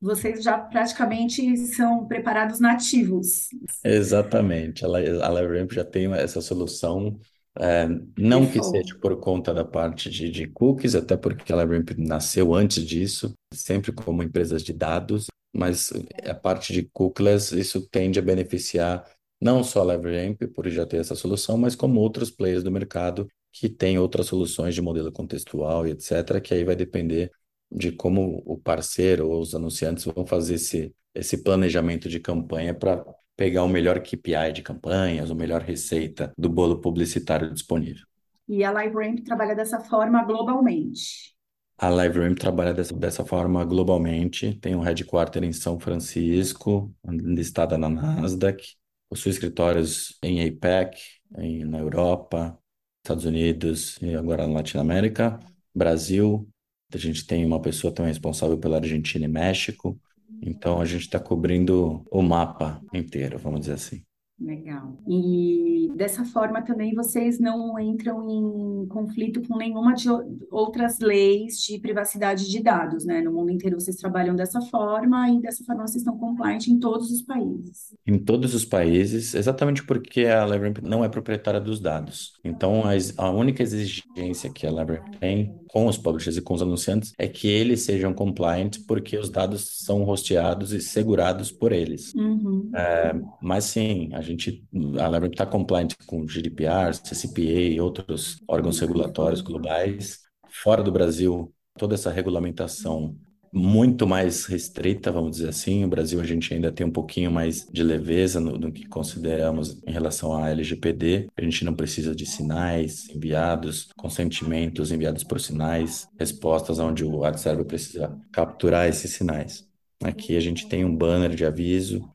Vocês 0.02 0.44
já 0.44 0.58
praticamente 0.60 1.58
são 1.58 2.06
preparados 2.08 2.60
nativos. 2.60 3.48
Exatamente. 3.84 4.86
A 4.86 4.88
LiveRamp 4.88 5.72
já 5.72 5.84
tem 5.84 6.12
essa 6.14 6.42
solução 6.42 7.20
é, 7.60 7.88
não 8.18 8.50
que 8.50 8.62
seja 8.64 8.96
por 9.00 9.20
conta 9.20 9.54
da 9.54 9.66
parte 9.66 10.10
de, 10.10 10.30
de 10.30 10.48
cookies, 10.48 10.96
até 10.96 11.18
porque 11.18 11.52
a 11.52 11.56
LiveRamp 11.56 11.92
nasceu 11.98 12.54
antes 12.54 12.86
disso, 12.86 13.34
sempre 13.54 13.92
como 13.92 14.24
empresas 14.24 14.64
de 14.64 14.74
dados, 14.74 15.28
mas 15.56 15.92
a 16.26 16.36
parte 16.36 16.74
de 16.74 16.84
cookies, 16.94 17.52
isso 17.52 17.88
tende 17.90 18.20
a 18.20 18.22
beneficiar 18.22 19.06
Não 19.42 19.64
só 19.64 19.82
a 19.90 19.96
LiveRamp, 19.96 20.44
por 20.54 20.68
já 20.70 20.86
ter 20.86 20.98
essa 20.98 21.16
solução, 21.16 21.58
mas 21.58 21.76
como 21.76 22.00
outros 22.00 22.32
players 22.32 22.64
do 22.64 22.72
mercado 22.72 23.28
que 23.52 23.70
têm 23.70 23.98
outras 24.00 24.28
soluções 24.28 24.76
de 24.76 24.82
modelo 24.82 25.12
contextual 25.12 25.88
e 25.88 25.92
etc., 25.92 26.42
que 26.42 26.54
aí 26.54 26.64
vai 26.64 26.76
depender 26.76 27.32
de 27.72 27.92
como 27.92 28.42
o 28.46 28.58
parceiro 28.58 29.30
ou 29.30 29.42
os 29.42 29.54
anunciantes 29.56 30.06
vão 30.06 30.26
fazer 30.26 30.56
esse, 30.56 30.94
esse 31.14 31.44
planejamento 31.44 32.10
de 32.10 32.20
campanha 32.20 32.74
para 32.74 33.04
pegar 33.38 33.64
o 33.64 33.70
melhor 33.70 34.02
KPI 34.02 34.52
de 34.52 34.62
campanhas, 34.64 35.32
a 35.32 35.36
melhor 35.36 35.62
receita 35.62 36.34
do 36.38 36.50
bolo 36.50 36.82
publicitário 36.82 37.54
disponível. 37.54 38.06
E 38.48 38.64
a 38.64 38.72
LiveRamp 38.72 39.24
trabalha 39.24 39.56
dessa 39.56 39.80
forma 39.80 40.24
globalmente. 40.26 41.36
A 41.78 41.90
LiveRamp 41.90 42.38
trabalha 42.40 42.74
dessa, 42.74 42.94
dessa 42.96 43.24
forma 43.24 43.64
globalmente, 43.64 44.56
tem 44.60 44.76
um 44.76 44.80
headquarter 44.82 45.44
em 45.44 45.54
São 45.54 45.80
Francisco, 45.80 46.94
listada 47.06 47.78
na 47.78 47.88
Nasdaq, 47.88 48.64
possui 49.10 49.32
escritórios 49.32 50.18
em 50.24 50.48
APEC, 50.48 50.98
em, 51.38 51.64
na 51.66 51.78
Europa, 51.80 52.58
Estados 53.04 53.26
Unidos 53.26 53.98
e 54.02 54.16
agora 54.16 54.48
na 54.48 54.54
Latinoamérica, 54.56 55.40
Brasil. 55.74 56.50
A 56.92 56.98
gente 56.98 57.26
tem 57.28 57.46
uma 57.46 57.62
pessoa 57.62 57.94
também 57.94 58.12
responsável 58.12 58.58
pela 58.58 58.78
Argentina 58.78 59.26
e 59.26 59.28
México. 59.28 60.00
Então 60.42 60.80
a 60.80 60.86
gente 60.86 61.02
está 61.02 61.20
cobrindo 61.20 62.06
o 62.12 62.22
mapa 62.22 62.82
inteiro, 62.94 63.38
vamos 63.38 63.62
dizer 63.62 63.74
assim. 63.74 64.02
Legal. 64.40 64.96
E 65.08 65.92
dessa 65.96 66.24
forma 66.24 66.62
também 66.62 66.94
vocês 66.94 67.40
não 67.40 67.80
entram 67.80 68.30
em 68.30 68.88
conflito 68.88 69.42
com 69.48 69.58
nenhuma 69.58 69.96
de 69.96 70.08
outras 70.52 71.00
leis 71.00 71.58
de 71.58 71.80
privacidade 71.80 72.48
de 72.48 72.62
dados, 72.62 73.04
né? 73.04 73.20
No 73.20 73.34
mundo 73.34 73.50
inteiro 73.50 73.80
vocês 73.80 73.96
trabalham 73.96 74.36
dessa 74.36 74.62
forma 74.62 75.28
e 75.32 75.42
dessa 75.42 75.64
forma 75.64 75.88
vocês 75.88 76.04
estão 76.04 76.20
compliant 76.20 76.68
em 76.68 76.78
todos 76.78 77.10
os 77.10 77.24
países. 77.24 77.96
Em 78.06 78.20
todos 78.20 78.54
os 78.54 78.64
países, 78.64 79.34
exatamente 79.34 79.84
porque 79.84 80.26
a 80.26 80.46
LiveRamp 80.46 80.84
não 80.84 81.04
é 81.04 81.10
proprietária 81.10 81.60
dos 81.60 81.80
dados. 81.80 82.34
Então 82.44 82.84
a, 82.84 82.92
a 83.26 83.32
única 83.32 83.64
exigência 83.64 84.52
que 84.54 84.68
a 84.68 84.70
LiveRamp 84.70 85.16
tem 85.20 85.56
com 85.78 85.86
os 85.86 85.96
publishers 85.96 86.38
e 86.38 86.42
com 86.42 86.56
os 86.56 86.62
anunciantes 86.64 87.14
é 87.20 87.28
que 87.28 87.48
eles 87.48 87.84
sejam 87.84 88.12
compliant 88.12 88.80
porque 88.88 89.16
os 89.16 89.30
dados 89.30 89.84
são 89.84 90.10
hosteados 90.10 90.74
e 90.74 90.82
segurados 90.82 91.52
por 91.52 91.72
eles. 91.72 92.16
Uhum. 92.16 92.72
É, 92.76 93.14
mas 93.40 93.66
sim, 93.66 94.10
a 94.14 94.22
gente, 94.22 94.66
a 95.00 95.06
LiveRamp 95.06 95.34
está 95.34 95.46
compliant 95.46 95.94
com 96.08 96.28
GDPR, 96.28 96.96
CCPA 96.96 97.42
e 97.42 97.80
outros 97.80 98.42
órgãos 98.48 98.80
regulatórios 98.80 99.42
globais. 99.42 100.22
Fora 100.50 100.82
do 100.82 100.92
Brasil, 100.92 101.54
toda 101.78 101.94
essa 101.94 102.10
regulamentação 102.10 103.16
muito 103.52 104.08
mais 104.08 104.46
restrita, 104.46 105.12
vamos 105.12 105.32
dizer 105.38 105.50
assim. 105.50 105.84
O 105.84 105.88
Brasil 105.88 106.20
a 106.20 106.24
gente 106.24 106.54
ainda 106.54 106.72
tem 106.72 106.86
um 106.86 106.92
pouquinho 106.92 107.32
mais 107.32 107.68
de 107.72 107.84
leveza 107.84 108.40
no, 108.40 108.58
no, 108.58 108.72
que 108.72 108.86
consideramos 108.88 109.82
em 109.86 109.92
relação 109.92 110.36
à 110.36 110.50
LGPD. 110.50 111.28
A 111.36 111.42
gente 111.42 111.66
não 111.66 111.74
precisa 111.74 112.16
de 112.16 112.26
sinais 112.26 113.10
enviados, 113.10 113.90
consentimentos 113.98 114.92
enviados 114.92 115.24
por 115.24 115.40
sinais, 115.40 116.08
respostas 116.20 116.80
onde 116.80 117.04
o 117.04 117.22
server 117.38 117.66
precisa 117.66 118.16
capturar 118.32 118.88
esses 118.88 119.12
sinais. 119.12 119.68
Aqui 120.04 120.38
a 120.38 120.40
gente 120.40 120.68
tem 120.68 120.86
um 120.86 120.96
banner 120.96 121.34
de 121.36 121.46
aviso 121.46 122.08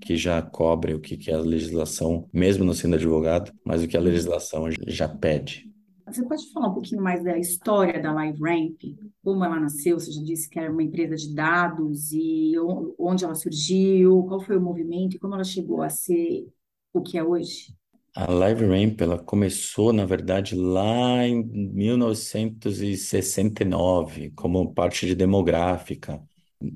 que 0.00 0.16
já 0.16 0.40
cobre 0.40 0.94
o 0.94 1.00
que 1.00 1.30
é 1.30 1.34
a 1.34 1.40
legislação, 1.40 2.28
mesmo 2.32 2.64
não 2.64 2.72
sendo 2.72 2.96
advogado, 2.96 3.52
mas 3.64 3.82
o 3.82 3.88
que 3.88 3.96
a 3.96 4.00
legislação 4.00 4.66
já 4.86 5.08
pede. 5.08 5.69
Você 6.12 6.24
pode 6.24 6.52
falar 6.52 6.68
um 6.68 6.74
pouquinho 6.74 7.00
mais 7.00 7.22
da 7.22 7.38
história 7.38 8.02
da 8.02 8.12
LiveRamp? 8.12 8.82
Como 9.22 9.44
ela 9.44 9.60
nasceu? 9.60 9.96
Você 9.98 10.10
já 10.10 10.20
disse 10.22 10.50
que 10.50 10.58
era 10.58 10.72
uma 10.72 10.82
empresa 10.82 11.14
de 11.14 11.32
dados 11.32 12.10
e 12.12 12.54
onde 12.98 13.24
ela 13.24 13.36
surgiu, 13.36 14.24
qual 14.24 14.40
foi 14.40 14.56
o 14.56 14.60
movimento 14.60 15.14
e 15.14 15.20
como 15.20 15.34
ela 15.34 15.44
chegou 15.44 15.82
a 15.82 15.88
ser 15.88 16.48
o 16.92 17.00
que 17.00 17.16
é 17.16 17.22
hoje? 17.22 17.72
A 18.16 18.26
LiveRamp 18.26 19.00
ela 19.00 19.18
começou, 19.18 19.92
na 19.92 20.04
verdade, 20.04 20.56
lá 20.56 21.24
em 21.24 21.44
1969, 21.44 24.30
como 24.30 24.74
parte 24.74 25.06
de 25.06 25.14
demográfica. 25.14 26.20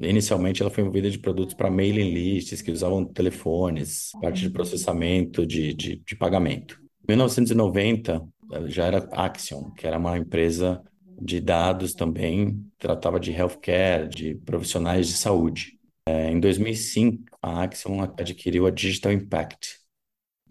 Inicialmente, 0.00 0.62
ela 0.62 0.71
foi 0.71 0.83
envolvida 0.83 1.11
de 1.11 1.19
produtos 1.19 1.57
para 1.57 1.73
mailing 1.73 2.14
lists 2.14 2.62
que 2.62 2.71
usavam 2.71 3.05
telefones, 3.05 4.12
parte 4.21 4.43
de 4.43 4.50
processamento 4.50 5.45
de, 5.45 5.75
de, 5.75 5.97
de 5.97 6.17
pagamento. 6.17 6.85
Em 7.07 7.12
1990, 7.12 8.26
já 8.67 8.87
era 8.87 9.09
Axion, 9.13 9.71
que 9.73 9.87
era 9.87 9.99
uma 9.99 10.19
empresa 10.19 10.83
de 11.21 11.41
dados 11.41 11.95
também, 11.95 12.65
tratava 12.79 13.21
de 13.21 13.33
healthcare, 13.33 14.09
de 14.09 14.35
profissionais 14.37 15.07
de 15.09 15.15
saúde. 15.15 15.79
É, 16.07 16.31
em 16.31 16.41
2005, 16.41 17.25
a 17.43 17.63
Axion 17.63 18.01
adquiriu 18.03 18.67
a 18.67 18.71
Digital 18.71 19.13
Impact, 19.13 19.79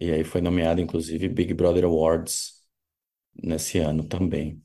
e 0.00 0.10
aí 0.12 0.24
foi 0.24 0.40
nomeada, 0.40 0.80
inclusive, 0.80 1.28
Big 1.28 1.54
Brother 1.54 1.84
Awards 1.84 2.54
nesse 3.42 3.78
ano 3.78 4.04
também. 4.04 4.62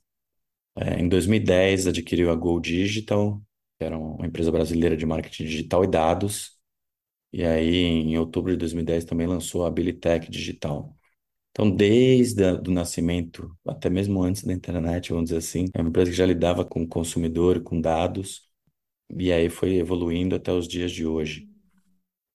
É, 0.75 0.99
em 0.99 1.09
2010, 1.09 1.87
adquiriu 1.87 2.31
a 2.31 2.35
Go 2.35 2.59
Digital, 2.59 3.41
que 3.77 3.85
era 3.85 3.97
uma 3.97 4.25
empresa 4.27 4.51
brasileira 4.51 4.97
de 4.97 5.05
marketing 5.05 5.45
digital 5.45 5.83
e 5.83 5.87
dados. 5.87 6.57
E 7.33 7.43
aí, 7.45 7.75
em 7.85 8.17
outubro 8.19 8.51
de 8.53 8.57
2010, 8.57 9.05
também 9.05 9.27
lançou 9.27 9.65
a 9.65 9.69
Abilitech 9.69 10.31
Digital. 10.31 10.95
Então, 11.59 11.69
desde 11.69 12.41
o 12.41 12.71
nascimento, 12.71 13.53
até 13.67 13.89
mesmo 13.89 14.23
antes 14.23 14.45
da 14.45 14.53
internet, 14.53 15.09
vamos 15.09 15.25
dizer 15.25 15.39
assim, 15.39 15.65
é 15.73 15.81
uma 15.81 15.89
empresa 15.89 16.09
que 16.09 16.15
já 16.15 16.25
lidava 16.25 16.63
com 16.63 16.83
o 16.83 16.87
consumidor, 16.87 17.61
com 17.61 17.81
dados, 17.81 18.49
e 19.09 19.29
aí 19.29 19.49
foi 19.49 19.75
evoluindo 19.75 20.35
até 20.35 20.53
os 20.53 20.69
dias 20.69 20.89
de 20.89 21.05
hoje. 21.05 21.49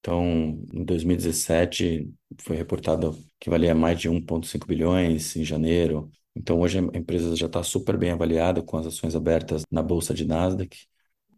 Então, 0.01 0.63
em 0.75 0.85
2017, 0.85 2.13
foi 2.43 2.57
reportado 2.57 3.19
que 3.41 3.49
valia 3.49 3.75
mais 3.75 3.99
de 3.99 4.11
1,5 4.11 4.67
bilhões 4.67 5.35
em 5.37 5.45
janeiro. 5.45 6.11
Então, 6.37 6.61
hoje 6.61 6.79
a 6.79 6.99
empresa 6.99 7.35
já 7.35 7.47
está 7.47 7.63
super 7.63 7.97
bem 7.97 8.11
avaliada, 8.11 8.63
com 8.63 8.77
as 8.77 8.87
ações 8.87 9.17
abertas 9.17 9.63
na 9.71 9.83
Bolsa 9.83 10.13
de 10.13 10.27
Nasdaq 10.27 10.77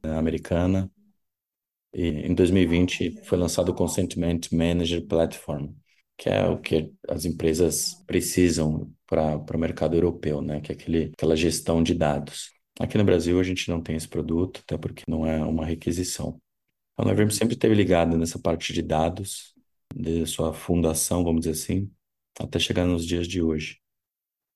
americana. 0.03 0.91
E 1.95 2.09
em 2.09 2.35
2020 2.35 3.23
foi 3.25 3.39
lançado 3.39 3.69
o 3.71 3.75
Consentment 3.75 4.41
Manager 4.53 5.07
Platform, 5.07 5.69
que 6.17 6.29
é 6.29 6.47
o 6.47 6.59
que 6.59 6.93
as 7.09 7.25
empresas 7.25 8.03
precisam 8.07 8.91
para 9.07 9.57
o 9.57 9.59
mercado 9.59 9.95
europeu, 9.95 10.41
né? 10.41 10.61
Que 10.61 10.73
é 10.73 10.75
aquele, 10.75 11.13
aquela 11.17 11.37
gestão 11.37 11.83
de 11.83 11.95
dados. 11.95 12.51
Aqui 12.81 12.99
no 12.99 13.05
Brasil 13.05 13.39
a 13.39 13.43
gente 13.43 13.69
não 13.71 13.81
tem 13.81 13.97
esse 13.97 14.09
produto, 14.09 14.61
até 14.63 14.77
porque 14.77 15.05
não 15.09 15.27
é 15.27 15.43
uma 15.45 15.65
requisição. 15.65 16.41
A 16.97 17.05
Leverm 17.05 17.31
sempre 17.31 17.55
esteve 17.55 17.75
ligada 17.75 18.17
nessa 18.17 18.39
parte 18.39 18.73
de 18.73 18.83
dados, 18.83 19.55
de 19.95 20.27
sua 20.27 20.53
fundação, 20.53 21.23
vamos 21.23 21.41
dizer 21.41 21.53
assim, 21.53 21.91
até 22.39 22.59
chegar 22.59 22.87
nos 22.87 23.05
dias 23.05 23.27
de 23.27 23.43
hoje. 23.43 23.79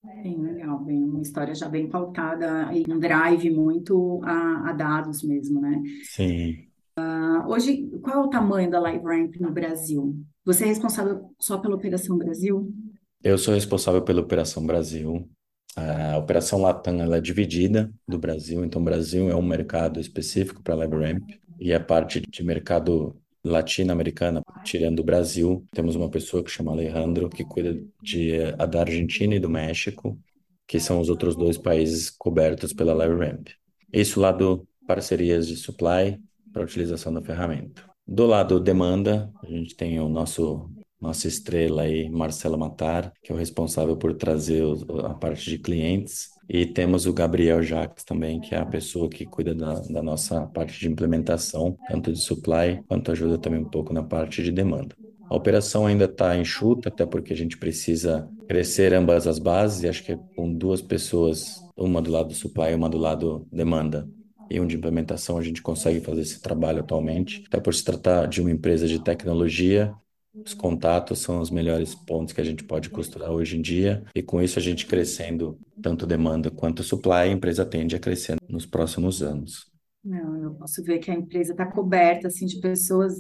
Bem 0.03 0.41
legal, 0.41 0.79
bem, 0.79 1.03
uma 1.03 1.21
história 1.21 1.55
já 1.55 1.69
bem 1.69 1.89
pautada 1.89 2.73
e 2.73 2.91
um 2.91 2.99
drive 2.99 3.51
muito 3.51 4.21
a, 4.25 4.71
a 4.71 4.73
dados 4.73 5.23
mesmo, 5.23 5.61
né? 5.61 5.83
Sim. 6.05 6.71
Uh, 6.99 7.47
hoje, 7.49 7.89
qual 8.03 8.17
é 8.17 8.27
o 8.27 8.31
tamanho 8.31 8.71
da 8.71 8.81
LiveRamp 8.81 9.37
no 9.37 9.53
Brasil? 9.53 10.19
Você 10.51 10.65
é 10.65 10.67
responsável 10.67 11.33
só 11.39 11.59
pela 11.59 11.77
Operação 11.77 12.19
Brasil? 12.19 12.75
Eu 13.23 13.39
sou 13.39 13.55
responsável 13.55 14.03
pela 14.03 14.21
Operação 14.21 14.67
Brasil. 14.67 15.31
A 15.77 16.19
Operação 16.19 16.61
Latam 16.61 17.01
ela 17.01 17.19
é 17.19 17.21
dividida 17.21 17.89
do 18.09 18.19
Brasil, 18.19 18.65
então 18.65 18.83
o 18.83 18.85
Brasil 18.85 19.31
é 19.31 19.37
um 19.37 19.43
mercado 19.43 20.01
específico 20.01 20.61
para 20.61 20.75
a 20.75 20.79
LiveRamp 20.79 21.23
e 21.61 21.73
a 21.73 21.79
parte 21.79 22.21
de 22.21 22.43
mercado 22.43 23.17
latino-americana, 23.45 24.43
tirando 24.65 24.99
o 24.99 25.05
Brasil, 25.05 25.65
temos 25.71 25.95
uma 25.95 26.11
pessoa 26.11 26.43
que 26.43 26.51
chama 26.51 26.73
Alejandro, 26.73 27.31
que 27.31 27.45
cuida 27.45 27.81
de, 28.03 28.51
da 28.51 28.81
Argentina 28.81 29.37
e 29.37 29.39
do 29.39 29.49
México, 29.49 30.19
que 30.67 30.81
são 30.81 30.99
os 30.99 31.09
outros 31.09 31.37
dois 31.37 31.57
países 31.59 32.11
cobertos 32.11 32.73
pela 32.73 32.93
LiveRamp. 32.93 33.47
Isso 33.93 34.19
lá 34.19 34.33
do 34.33 34.67
parcerias 34.85 35.47
de 35.47 35.55
supply 35.55 36.21
para 36.53 36.65
utilização 36.65 37.15
da 37.15 37.23
ferramenta. 37.23 37.89
Do 38.13 38.27
lado 38.27 38.59
demanda, 38.59 39.33
a 39.55 39.57
gente 39.59 39.75
tem 39.75 39.99
o 40.01 40.09
nosso 40.09 40.71
nossa 41.01 41.27
estrela 41.27 41.83
aí, 41.83 42.11
Marcelo 42.11 42.59
Matar, 42.59 43.13
que 43.23 43.33
é 43.33 43.35
o 43.35 43.39
responsável 43.39 43.97
por 43.97 44.15
trazer 44.15 44.63
a 45.03 45.15
parte 45.15 45.49
de 45.49 45.59
clientes 45.59 46.29
e 46.47 46.67
temos 46.67 47.07
o 47.07 47.13
Gabriel 47.13 47.63
Jacques 47.63 48.05
também, 48.05 48.41
que 48.41 48.55
é 48.55 48.59
a 48.59 48.67
pessoa 48.67 49.09
que 49.09 49.25
cuida 49.25 49.55
da, 49.55 49.81
da 49.81 50.03
nossa 50.03 50.47
parte 50.49 50.79
de 50.79 50.89
implementação, 50.89 51.79
tanto 51.89 52.13
de 52.13 52.21
supply 52.21 52.83
quanto 52.87 53.13
ajuda 53.13 53.39
também 53.39 53.61
um 53.61 53.69
pouco 53.69 53.95
na 53.95 54.03
parte 54.03 54.43
de 54.43 54.53
demanda. 54.53 54.95
A 55.29 55.37
operação 55.37 55.87
ainda 55.87 56.07
está 56.07 56.37
enxuta, 56.37 56.89
até 56.89 57.07
porque 57.07 57.33
a 57.33 57.37
gente 57.37 57.57
precisa 57.57 58.29
crescer 58.49 58.93
ambas 58.93 59.29
as 59.29 59.39
bases, 59.39 59.85
e 59.85 59.89
acho 59.89 60.05
que 60.05 60.19
com 60.35 60.53
duas 60.53 60.83
pessoas, 60.83 61.65
uma 61.77 62.03
do 62.03 62.11
lado 62.11 62.29
do 62.29 62.35
supply 62.35 62.73
e 62.73 62.75
uma 62.75 62.91
do 62.91 62.99
lado 62.99 63.47
demanda, 63.53 64.09
e 64.51 64.61
um 64.61 64.67
de 64.67 64.77
implementação, 64.77 65.39
a 65.39 65.43
gente 65.43 65.63
consegue 65.63 66.01
fazer 66.01 66.23
esse 66.23 66.41
trabalho 66.41 66.81
atualmente. 66.81 67.45
Até 67.47 67.61
por 67.61 67.73
se 67.73 67.85
tratar 67.85 68.27
de 68.27 68.41
uma 68.41 68.51
empresa 68.51 68.89
de 68.89 68.99
tecnologia, 68.99 69.95
os 70.35 70.55
contatos 70.55 71.21
são 71.21 71.41
os 71.41 71.51
melhores 71.51 71.95
pontos 71.95 72.33
que 72.33 72.41
a 72.41 72.45
gente 72.45 72.65
pode 72.65 72.91
costurar 72.91 73.31
hoje 73.31 73.57
em 73.57 73.63
dia, 73.63 74.05
e 74.15 74.23
com 74.23 74.41
isso 74.41 74.59
a 74.59 74.63
gente 74.63 74.87
crescendo 74.87 75.59
tanto 75.83 76.07
demanda 76.07 76.51
quanto 76.51 76.83
supply, 76.83 77.13
a 77.13 77.27
empresa 77.29 77.65
tende 77.65 77.97
a 77.97 78.01
crescer 78.01 78.37
nos 78.49 78.67
próximos 78.67 79.23
anos. 79.23 79.71
Não, 80.05 80.37
eu 80.43 80.55
posso 80.55 80.83
ver 80.83 80.99
que 80.99 81.11
a 81.11 81.15
empresa 81.15 81.53
está 81.53 81.67
coberta 81.67 82.29
assim 82.29 82.47
de 82.47 82.61
pessoas 82.61 83.15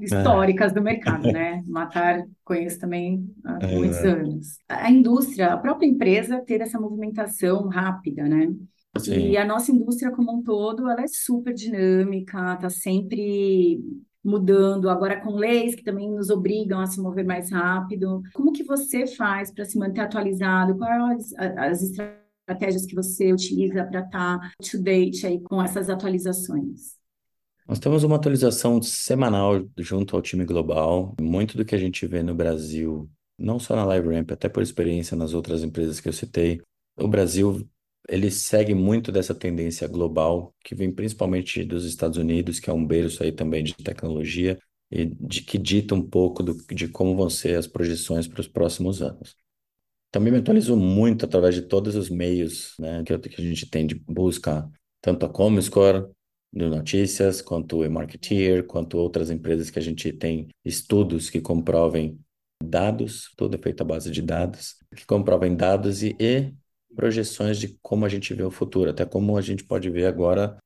históricas 0.00 0.72
do 0.72 0.80
mercado, 0.80 1.30
né? 1.30 1.62
Matar 1.66 2.24
conheço 2.44 2.78
também 2.78 3.28
há 3.44 3.66
muitos 3.66 3.98
anos. 3.98 4.56
A 4.68 4.90
indústria, 4.90 5.52
a 5.52 5.56
própria 5.58 5.86
empresa 5.86 6.40
ter 6.40 6.60
essa 6.60 6.80
movimentação 6.80 7.68
rápida, 7.68 8.24
né? 8.24 8.48
Sim. 8.98 9.30
E 9.30 9.36
a 9.36 9.44
nossa 9.44 9.72
indústria 9.72 10.10
como 10.12 10.32
um 10.32 10.42
todo, 10.42 10.88
ela 10.88 11.02
é 11.02 11.08
super 11.08 11.54
dinâmica, 11.54 12.54
está 12.54 12.68
sempre 12.68 13.80
mudando, 14.24 14.88
agora 14.88 15.20
com 15.20 15.34
leis 15.34 15.74
que 15.74 15.82
também 15.82 16.08
nos 16.10 16.30
obrigam 16.30 16.80
a 16.80 16.86
se 16.86 17.00
mover 17.00 17.24
mais 17.24 17.50
rápido. 17.50 18.22
Como 18.34 18.52
que 18.52 18.62
você 18.62 19.06
faz 19.06 19.50
para 19.50 19.64
se 19.64 19.78
manter 19.78 20.02
atualizado? 20.02 20.76
Quais 20.76 21.32
as 21.34 21.82
estratégias 21.82 22.86
que 22.86 22.94
você 22.94 23.32
utiliza 23.32 23.84
para 23.84 24.00
estar 24.00 24.38
tá 24.38 24.50
to 24.58 24.80
date 24.80 25.26
aí 25.26 25.40
com 25.40 25.60
essas 25.60 25.88
atualizações? 25.88 27.00
Nós 27.66 27.78
temos 27.78 28.04
uma 28.04 28.16
atualização 28.16 28.82
semanal 28.82 29.64
junto 29.78 30.14
ao 30.14 30.22
time 30.22 30.44
global. 30.44 31.14
Muito 31.20 31.56
do 31.56 31.64
que 31.64 31.74
a 31.74 31.78
gente 31.78 32.06
vê 32.06 32.22
no 32.22 32.34
Brasil, 32.34 33.08
não 33.38 33.58
só 33.58 33.74
na 33.74 33.94
LiveRamp, 33.94 34.30
até 34.32 34.48
por 34.48 34.62
experiência 34.62 35.16
nas 35.16 35.32
outras 35.32 35.62
empresas 35.62 36.00
que 36.00 36.08
eu 36.08 36.12
citei, 36.12 36.60
o 36.96 37.08
Brasil 37.08 37.66
ele 38.12 38.30
segue 38.30 38.74
muito 38.74 39.10
dessa 39.10 39.34
tendência 39.34 39.88
global, 39.88 40.54
que 40.62 40.74
vem 40.74 40.92
principalmente 40.92 41.64
dos 41.64 41.86
Estados 41.86 42.18
Unidos, 42.18 42.60
que 42.60 42.68
é 42.68 42.72
um 42.72 42.86
berço 42.86 43.22
aí 43.22 43.32
também 43.32 43.64
de 43.64 43.72
tecnologia, 43.72 44.58
e 44.90 45.06
de 45.06 45.40
que 45.40 45.56
dita 45.56 45.94
um 45.94 46.06
pouco 46.06 46.42
do, 46.42 46.54
de 46.74 46.88
como 46.88 47.16
vão 47.16 47.30
ser 47.30 47.56
as 47.56 47.66
projeções 47.66 48.28
para 48.28 48.42
os 48.42 48.46
próximos 48.46 49.00
anos. 49.00 49.34
Também 50.10 50.30
me 50.30 50.40
atualizo 50.40 50.76
muito 50.76 51.24
através 51.24 51.54
de 51.54 51.62
todos 51.62 51.96
os 51.96 52.10
meios 52.10 52.74
né, 52.78 53.02
que, 53.02 53.18
que 53.18 53.40
a 53.40 53.44
gente 53.44 53.70
tem 53.70 53.86
de 53.86 53.94
busca, 53.94 54.70
tanto 55.00 55.24
a 55.24 55.28
Comscore, 55.30 56.06
do 56.52 56.68
Notícias, 56.68 57.40
quanto 57.40 57.80
o 57.80 57.90
Marketeer, 57.90 58.66
quanto 58.66 58.98
outras 58.98 59.30
empresas 59.30 59.70
que 59.70 59.78
a 59.78 59.82
gente 59.82 60.12
tem 60.12 60.48
estudos 60.62 61.30
que 61.30 61.40
comprovem 61.40 62.20
dados, 62.62 63.32
tudo 63.38 63.56
é 63.56 63.58
feito 63.58 63.80
à 63.80 63.84
base 63.84 64.10
de 64.10 64.20
dados, 64.20 64.76
que 64.94 65.06
comprovem 65.06 65.56
dados 65.56 66.02
e, 66.02 66.14
e 66.20 66.52
projeções 66.94 67.58
de 67.58 67.78
como 67.82 68.04
a 68.04 68.08
gente 68.08 68.34
vê 68.34 68.42
o 68.42 68.50
futuro, 68.50 68.90
até 68.90 69.04
como 69.04 69.36
a 69.36 69.40
gente 69.42 69.64
pode 69.64 69.90
ver 69.90 70.06
agora 70.06 70.56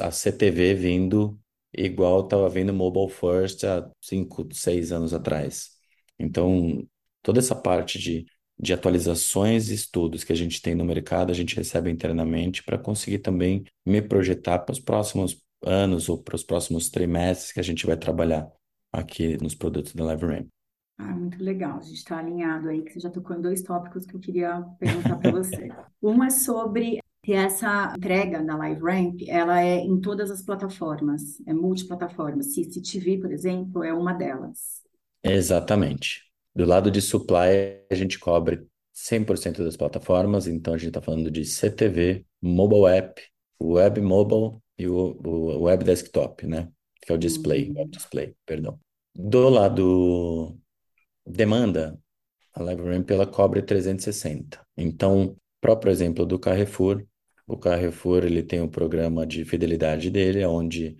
a 0.00 0.10
CTV 0.10 0.74
vindo 0.74 1.38
igual 1.76 2.24
estava 2.24 2.48
vindo 2.48 2.72
Mobile 2.72 3.08
First 3.08 3.64
há 3.64 3.88
cinco, 4.00 4.46
seis 4.52 4.92
anos 4.92 5.14
atrás. 5.14 5.70
Então, 6.18 6.86
toda 7.22 7.38
essa 7.38 7.54
parte 7.54 7.98
de, 7.98 8.26
de 8.58 8.72
atualizações 8.72 9.70
e 9.70 9.74
estudos 9.74 10.24
que 10.24 10.32
a 10.32 10.36
gente 10.36 10.60
tem 10.60 10.74
no 10.74 10.84
mercado, 10.84 11.30
a 11.30 11.34
gente 11.34 11.56
recebe 11.56 11.90
internamente 11.90 12.62
para 12.62 12.78
conseguir 12.78 13.20
também 13.20 13.64
me 13.86 14.02
projetar 14.02 14.58
para 14.60 14.72
os 14.72 14.80
próximos 14.80 15.40
anos 15.64 16.08
ou 16.08 16.22
para 16.22 16.36
os 16.36 16.42
próximos 16.42 16.90
trimestres 16.90 17.52
que 17.52 17.60
a 17.60 17.62
gente 17.62 17.86
vai 17.86 17.96
trabalhar 17.96 18.50
aqui 18.92 19.36
nos 19.42 19.54
produtos 19.54 19.94
da 19.94 20.04
LiveRamp. 20.12 20.48
Ah, 21.02 21.14
muito 21.14 21.42
legal. 21.42 21.78
A 21.78 21.82
gente 21.82 21.96
está 21.96 22.18
alinhado 22.18 22.68
aí, 22.68 22.82
que 22.82 22.92
você 22.92 23.00
já 23.00 23.10
tocou 23.10 23.34
em 23.34 23.40
dois 23.40 23.62
tópicos 23.62 24.04
que 24.04 24.14
eu 24.14 24.20
queria 24.20 24.60
perguntar 24.78 25.16
para 25.16 25.30
você. 25.30 25.68
Um 26.02 26.22
é 26.22 26.30
sobre 26.30 26.98
que 27.22 27.32
essa 27.32 27.92
entrega 27.96 28.42
da 28.42 28.56
LiveRamp, 28.56 29.20
ela 29.28 29.62
é 29.62 29.76
em 29.76 30.00
todas 30.00 30.30
as 30.30 30.42
plataformas, 30.42 31.40
é 31.46 31.52
multiplataforma. 31.52 32.42
CCTV, 32.42 33.18
por 33.18 33.32
exemplo, 33.32 33.84
é 33.84 33.92
uma 33.92 34.12
delas. 34.12 34.82
Exatamente. 35.22 36.24
Do 36.54 36.64
lado 36.64 36.90
de 36.90 37.02
supply, 37.02 37.84
a 37.90 37.94
gente 37.94 38.18
cobre 38.18 38.66
100% 38.94 39.62
das 39.62 39.76
plataformas, 39.76 40.46
então 40.46 40.74
a 40.74 40.78
gente 40.78 40.88
está 40.88 41.02
falando 41.02 41.30
de 41.30 41.44
CTV, 41.44 42.24
mobile 42.40 42.86
app, 42.86 43.22
web 43.62 44.00
mobile 44.00 44.58
e 44.78 44.86
o, 44.86 45.18
o 45.22 45.62
web 45.62 45.84
desktop, 45.84 46.46
né? 46.46 46.68
Que 47.02 47.12
é 47.12 47.14
o 47.14 47.18
display, 47.18 47.68
uhum. 47.68 47.78
web 47.78 47.90
display, 47.90 48.34
perdão. 48.46 48.78
Do 49.14 49.48
lado 49.50 50.58
demanda, 51.26 51.98
a 52.54 52.62
LiveRamp 52.62 53.10
ela 53.10 53.26
cobre 53.26 53.62
360. 53.62 54.60
Então, 54.76 55.36
próprio 55.60 55.90
exemplo 55.90 56.26
do 56.26 56.38
Carrefour, 56.38 57.04
o 57.46 57.56
Carrefour 57.56 58.24
ele 58.24 58.42
tem 58.42 58.60
o 58.60 58.64
um 58.64 58.68
programa 58.68 59.26
de 59.26 59.44
fidelidade 59.44 60.10
dele, 60.10 60.44
onde 60.44 60.96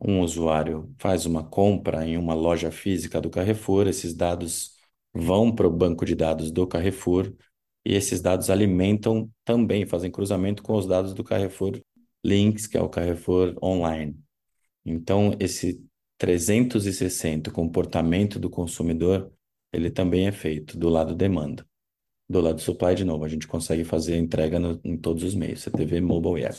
um 0.00 0.20
usuário 0.20 0.94
faz 0.98 1.26
uma 1.26 1.42
compra 1.44 2.06
em 2.06 2.16
uma 2.16 2.34
loja 2.34 2.70
física 2.70 3.20
do 3.20 3.30
Carrefour, 3.30 3.88
esses 3.88 4.14
dados 4.14 4.76
vão 5.12 5.54
para 5.54 5.66
o 5.66 5.70
banco 5.70 6.04
de 6.04 6.14
dados 6.14 6.50
do 6.50 6.66
Carrefour 6.66 7.32
e 7.84 7.94
esses 7.94 8.20
dados 8.20 8.50
alimentam 8.50 9.30
também, 9.44 9.86
fazem 9.86 10.10
cruzamento 10.10 10.62
com 10.62 10.74
os 10.74 10.86
dados 10.86 11.14
do 11.14 11.24
Carrefour 11.24 11.80
Links, 12.24 12.66
que 12.66 12.76
é 12.76 12.82
o 12.82 12.88
Carrefour 12.88 13.56
Online. 13.62 14.16
Então, 14.84 15.34
esse 15.40 15.82
360 16.18 17.50
comportamento 17.50 18.38
do 18.38 18.50
consumidor 18.50 19.32
ele 19.72 19.90
também 19.90 20.26
é 20.26 20.32
feito 20.32 20.78
do 20.78 20.88
lado 20.88 21.14
demanda. 21.14 21.66
Do 22.28 22.40
lado 22.40 22.60
supply, 22.60 22.94
de 22.94 23.04
novo, 23.04 23.24
a 23.24 23.28
gente 23.28 23.46
consegue 23.46 23.84
fazer 23.84 24.14
a 24.14 24.18
entrega 24.18 24.58
no, 24.58 24.80
em 24.84 24.96
todos 24.96 25.22
os 25.22 25.34
meios, 25.34 25.62
CTV, 25.62 26.00
mobile 26.00 26.42
e 26.42 26.44
app. 26.44 26.58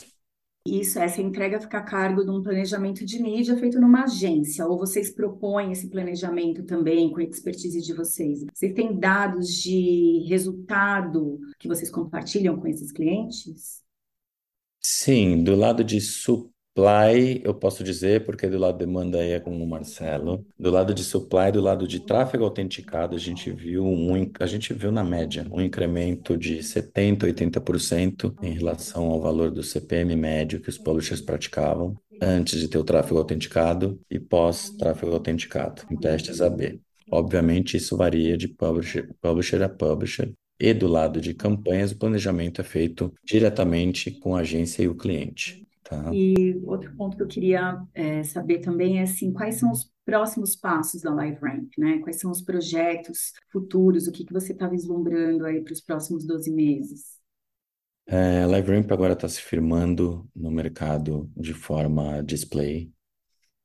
Isso, 0.66 0.98
essa 0.98 1.22
entrega 1.22 1.58
fica 1.58 1.78
a 1.78 1.82
cargo 1.82 2.22
de 2.22 2.30
um 2.30 2.42
planejamento 2.42 3.04
de 3.06 3.22
mídia 3.22 3.56
feito 3.56 3.80
numa 3.80 4.04
agência, 4.04 4.66
ou 4.66 4.76
vocês 4.76 5.10
propõem 5.10 5.72
esse 5.72 5.88
planejamento 5.88 6.64
também 6.64 7.10
com 7.10 7.20
a 7.20 7.22
expertise 7.22 7.80
de 7.80 7.94
vocês? 7.94 8.44
Vocês 8.52 8.74
têm 8.74 8.98
dados 8.98 9.48
de 9.54 10.26
resultado 10.28 11.40
que 11.58 11.66
vocês 11.66 11.90
compartilham 11.90 12.58
com 12.58 12.66
esses 12.66 12.92
clientes? 12.92 13.82
Sim, 14.82 15.42
do 15.42 15.54
lado 15.54 15.82
de 15.82 16.00
supply, 16.00 16.50
Supply, 16.76 17.42
eu 17.44 17.52
posso 17.52 17.82
dizer, 17.82 18.24
porque 18.24 18.46
do 18.46 18.56
lado 18.56 18.78
de 18.78 18.86
demanda 18.86 19.18
aí 19.18 19.32
é 19.32 19.40
com 19.40 19.50
o 19.50 19.66
Marcelo. 19.66 20.46
Do 20.58 20.70
lado 20.70 20.94
de 20.94 21.02
supply, 21.02 21.50
do 21.52 21.60
lado 21.60 21.86
de 21.86 22.00
tráfego 22.00 22.44
autenticado, 22.44 23.16
a 23.16 23.18
gente 23.18 23.50
viu 23.50 23.84
um, 23.84 24.30
a 24.38 24.46
gente 24.46 24.72
viu 24.72 24.92
na 24.92 25.02
média 25.02 25.46
um 25.50 25.60
incremento 25.60 26.38
de 26.38 26.62
70, 26.62 27.26
80% 27.26 28.34
em 28.40 28.52
relação 28.52 29.06
ao 29.06 29.20
valor 29.20 29.50
do 29.50 29.64
CPM 29.64 30.14
médio 30.14 30.60
que 30.60 30.68
os 30.68 30.78
publishers 30.78 31.20
praticavam 31.20 31.96
antes 32.22 32.60
de 32.60 32.68
ter 32.68 32.78
o 32.78 32.84
tráfego 32.84 33.18
autenticado 33.18 34.00
e 34.08 34.20
pós 34.20 34.70
tráfego 34.70 35.12
autenticado, 35.12 35.82
em 35.90 35.96
testes 35.96 36.40
AB. 36.40 36.80
Obviamente, 37.10 37.76
isso 37.76 37.96
varia 37.96 38.36
de 38.36 38.46
publisher, 38.46 39.10
publisher 39.20 39.62
a 39.62 39.68
publisher, 39.68 40.32
e 40.58 40.72
do 40.72 40.86
lado 40.86 41.20
de 41.20 41.34
campanhas, 41.34 41.90
o 41.90 41.98
planejamento 41.98 42.60
é 42.60 42.64
feito 42.64 43.12
diretamente 43.24 44.10
com 44.10 44.36
a 44.36 44.40
agência 44.40 44.82
e 44.82 44.88
o 44.88 44.94
cliente. 44.94 45.66
Tá. 45.90 46.14
E 46.14 46.56
outro 46.66 46.94
ponto 46.94 47.16
que 47.16 47.22
eu 47.24 47.26
queria 47.26 47.82
é, 47.92 48.22
saber 48.22 48.60
também 48.60 49.00
é 49.00 49.02
assim, 49.02 49.32
quais 49.32 49.56
são 49.56 49.72
os 49.72 49.90
próximos 50.04 50.54
passos 50.54 51.02
da 51.02 51.10
LiveRamp, 51.10 51.68
né? 51.76 51.98
Quais 51.98 52.20
são 52.20 52.30
os 52.30 52.40
projetos 52.40 53.32
futuros, 53.50 54.06
o 54.06 54.12
que, 54.12 54.24
que 54.24 54.32
você 54.32 54.52
está 54.52 54.68
vislumbrando 54.68 55.44
aí 55.44 55.60
para 55.60 55.72
os 55.72 55.80
próximos 55.80 56.24
12 56.24 56.52
meses? 56.52 57.18
É, 58.06 58.44
a 58.44 58.46
LiveRamp 58.46 58.88
agora 58.92 59.14
está 59.14 59.28
se 59.28 59.42
firmando 59.42 60.28
no 60.34 60.52
mercado 60.52 61.28
de 61.36 61.52
forma 61.52 62.22
display. 62.22 62.92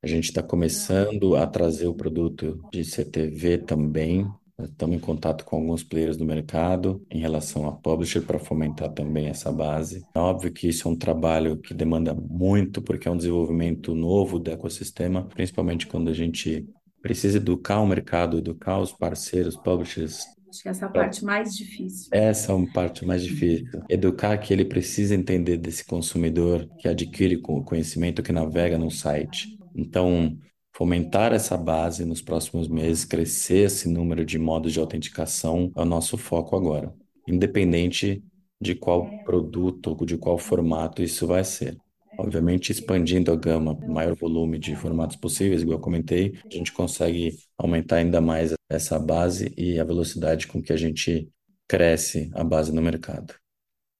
A 0.02 0.08
gente 0.08 0.24
está 0.24 0.42
começando 0.42 1.36
a 1.36 1.46
trazer 1.46 1.86
o 1.86 1.94
produto 1.94 2.60
de 2.72 2.84
CTV 2.84 3.58
também 3.58 4.28
Estamos 4.58 4.96
em 4.96 5.00
contato 5.00 5.44
com 5.44 5.56
alguns 5.56 5.84
players 5.84 6.16
do 6.16 6.24
mercado 6.24 7.04
em 7.10 7.20
relação 7.20 7.66
a 7.68 7.72
publisher 7.72 8.22
para 8.22 8.38
fomentar 8.38 8.90
também 8.90 9.26
essa 9.26 9.52
base. 9.52 10.02
É 10.14 10.18
óbvio 10.18 10.50
que 10.50 10.66
isso 10.68 10.88
é 10.88 10.90
um 10.90 10.96
trabalho 10.96 11.58
que 11.58 11.74
demanda 11.74 12.14
muito, 12.14 12.80
porque 12.80 13.06
é 13.06 13.10
um 13.10 13.18
desenvolvimento 13.18 13.94
novo 13.94 14.38
do 14.38 14.50
ecossistema, 14.50 15.26
principalmente 15.26 15.86
quando 15.86 16.08
a 16.08 16.14
gente 16.14 16.66
precisa 17.02 17.36
educar 17.36 17.80
o 17.80 17.86
mercado, 17.86 18.38
educar 18.38 18.78
os 18.80 18.92
parceiros, 18.92 19.56
publishers. 19.56 20.24
Acho 20.48 20.62
que 20.62 20.68
essa 20.70 20.86
é 20.86 20.88
a 20.88 20.90
parte 20.90 21.22
mais 21.22 21.54
difícil. 21.54 22.08
Essa 22.10 22.52
é 22.52 22.56
a 22.56 22.66
parte 22.72 23.04
mais 23.04 23.22
difícil. 23.22 23.82
Educar 23.90 24.38
que 24.38 24.54
ele 24.54 24.64
precisa 24.64 25.14
entender 25.14 25.58
desse 25.58 25.84
consumidor 25.84 26.66
que 26.78 26.88
adquire 26.88 27.36
o 27.46 27.62
conhecimento, 27.62 28.22
que 28.22 28.32
navega 28.32 28.78
no 28.78 28.90
site. 28.90 29.58
Então, 29.74 30.34
fomentar 30.76 31.32
essa 31.32 31.56
base 31.56 32.04
nos 32.04 32.20
próximos 32.20 32.68
meses, 32.68 33.06
crescer 33.06 33.64
esse 33.64 33.88
número 33.88 34.26
de 34.26 34.38
modos 34.38 34.74
de 34.74 34.78
autenticação 34.78 35.72
é 35.74 35.80
o 35.80 35.86
nosso 35.86 36.18
foco 36.18 36.54
agora, 36.54 36.94
independente 37.26 38.22
de 38.60 38.74
qual 38.74 39.08
produto 39.24 39.96
de 40.04 40.18
qual 40.18 40.36
formato 40.36 41.02
isso 41.02 41.26
vai 41.26 41.42
ser. 41.44 41.78
Obviamente, 42.18 42.72
expandindo 42.72 43.32
a 43.32 43.36
gama, 43.36 43.74
maior 43.86 44.14
volume 44.14 44.58
de 44.58 44.76
formatos 44.76 45.16
possíveis, 45.16 45.62
igual 45.62 45.78
eu 45.78 45.82
comentei, 45.82 46.38
a 46.44 46.54
gente 46.54 46.72
consegue 46.72 47.38
aumentar 47.56 47.96
ainda 47.96 48.20
mais 48.20 48.52
essa 48.70 48.98
base 48.98 49.54
e 49.56 49.80
a 49.80 49.84
velocidade 49.84 50.46
com 50.46 50.62
que 50.62 50.74
a 50.74 50.76
gente 50.76 51.30
cresce 51.66 52.30
a 52.34 52.44
base 52.44 52.70
no 52.70 52.82
mercado. 52.82 53.34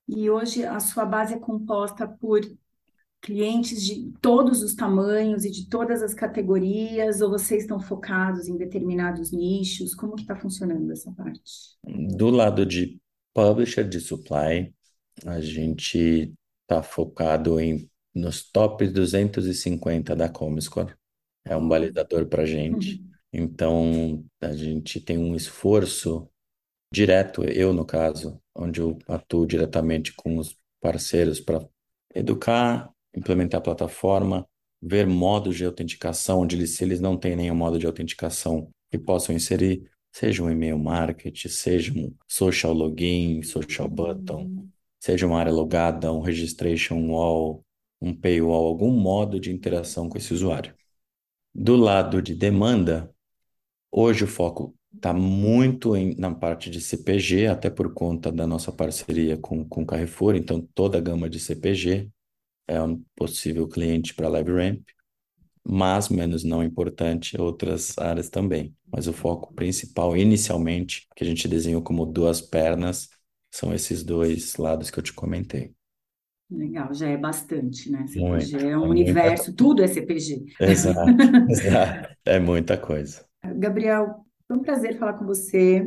E 0.06 0.28
hoje 0.28 0.62
a 0.64 0.78
sua 0.78 1.06
base 1.06 1.34
é 1.34 1.38
composta 1.38 2.06
por 2.06 2.40
clientes 3.26 3.84
de 3.84 4.12
todos 4.20 4.62
os 4.62 4.76
tamanhos 4.76 5.44
e 5.44 5.50
de 5.50 5.68
todas 5.68 6.00
as 6.00 6.14
categorias, 6.14 7.20
ou 7.20 7.28
vocês 7.28 7.62
estão 7.62 7.80
focados 7.80 8.46
em 8.46 8.56
determinados 8.56 9.32
nichos? 9.32 9.96
Como 9.96 10.14
que 10.14 10.22
está 10.22 10.36
funcionando 10.36 10.92
essa 10.92 11.10
parte? 11.10 11.42
Do 11.84 12.30
lado 12.30 12.64
de 12.64 13.00
publisher 13.34 13.88
de 13.88 13.98
supply, 13.98 14.72
a 15.24 15.40
gente 15.40 16.32
está 16.62 16.84
focado 16.84 17.58
em 17.58 17.90
nos 18.14 18.48
top 18.48 18.86
250 18.86 20.14
da 20.14 20.28
Comscore. 20.28 20.94
é 21.44 21.56
um 21.56 21.68
balizador 21.68 22.26
para 22.26 22.44
a 22.44 22.46
gente. 22.46 23.04
Então, 23.32 24.24
a 24.40 24.52
gente 24.52 25.00
tem 25.00 25.18
um 25.18 25.34
esforço 25.34 26.28
direto, 26.92 27.42
eu 27.42 27.72
no 27.72 27.84
caso, 27.84 28.40
onde 28.54 28.80
eu 28.80 28.96
atuo 29.08 29.46
diretamente 29.46 30.14
com 30.14 30.38
os 30.38 30.56
parceiros 30.80 31.40
para 31.40 31.68
educar, 32.14 32.90
implementar 33.16 33.58
a 33.58 33.62
plataforma, 33.62 34.46
ver 34.80 35.06
modos 35.06 35.56
de 35.56 35.64
autenticação, 35.64 36.40
onde 36.40 36.56
eles, 36.56 36.76
se 36.76 36.84
eles 36.84 37.00
não 37.00 37.16
têm 37.16 37.34
nenhum 37.34 37.54
modo 37.54 37.78
de 37.78 37.86
autenticação 37.86 38.70
que 38.90 38.98
possam 38.98 39.34
inserir, 39.34 39.90
seja 40.12 40.42
um 40.42 40.50
e-mail 40.50 40.78
marketing, 40.78 41.48
seja 41.48 41.92
um 41.92 42.14
social 42.28 42.72
login, 42.72 43.42
social 43.42 43.88
button, 43.88 44.68
seja 45.00 45.26
uma 45.26 45.38
área 45.38 45.52
logada, 45.52 46.12
um 46.12 46.20
registration 46.20 47.10
wall, 47.10 47.64
um 48.00 48.14
paywall, 48.14 48.66
algum 48.66 48.90
modo 48.90 49.40
de 49.40 49.52
interação 49.52 50.08
com 50.08 50.18
esse 50.18 50.32
usuário. 50.32 50.74
Do 51.54 51.74
lado 51.76 52.20
de 52.20 52.34
demanda, 52.34 53.10
hoje 53.90 54.24
o 54.24 54.26
foco 54.26 54.74
está 54.94 55.12
muito 55.12 55.96
em, 55.96 56.14
na 56.16 56.34
parte 56.34 56.70
de 56.70 56.80
CPG, 56.80 57.46
até 57.46 57.70
por 57.70 57.92
conta 57.92 58.30
da 58.30 58.46
nossa 58.46 58.72
parceria 58.72 59.36
com, 59.36 59.66
com 59.66 59.84
Carrefour, 59.84 60.34
então 60.34 60.66
toda 60.74 60.98
a 60.98 61.00
gama 61.00 61.28
de 61.28 61.40
CPG 61.40 62.10
é 62.66 62.80
um 62.82 63.02
possível 63.14 63.68
cliente 63.68 64.14
para 64.14 64.28
LiveRamp, 64.28 64.82
mas 65.64 66.08
menos 66.08 66.44
não 66.44 66.62
importante 66.62 67.40
outras 67.40 67.96
áreas 67.98 68.28
também. 68.28 68.74
Mas 68.90 69.08
o 69.08 69.12
foco 69.12 69.52
principal, 69.54 70.16
inicialmente, 70.16 71.06
que 71.16 71.24
a 71.24 71.26
gente 71.26 71.48
desenhou 71.48 71.82
como 71.82 72.06
duas 72.06 72.40
pernas, 72.40 73.08
são 73.50 73.74
esses 73.74 74.04
dois 74.04 74.56
lados 74.56 74.90
que 74.90 74.98
eu 74.98 75.02
te 75.02 75.12
comentei. 75.12 75.74
Legal, 76.48 76.94
já 76.94 77.08
é 77.08 77.16
bastante, 77.16 77.90
né? 77.90 78.06
CPG 78.06 78.20
muito, 78.20 78.56
é 78.56 78.78
um 78.78 78.84
é 78.84 78.88
universo, 78.88 79.46
muita... 79.46 79.56
tudo 79.56 79.82
é 79.82 79.88
CPG. 79.88 80.44
Exato, 80.60 81.10
exato. 81.50 82.16
É 82.24 82.38
muita 82.38 82.78
coisa. 82.78 83.24
Gabriel, 83.56 84.24
foi 84.46 84.56
um 84.56 84.62
prazer 84.62 84.96
falar 84.96 85.14
com 85.14 85.26
você. 85.26 85.84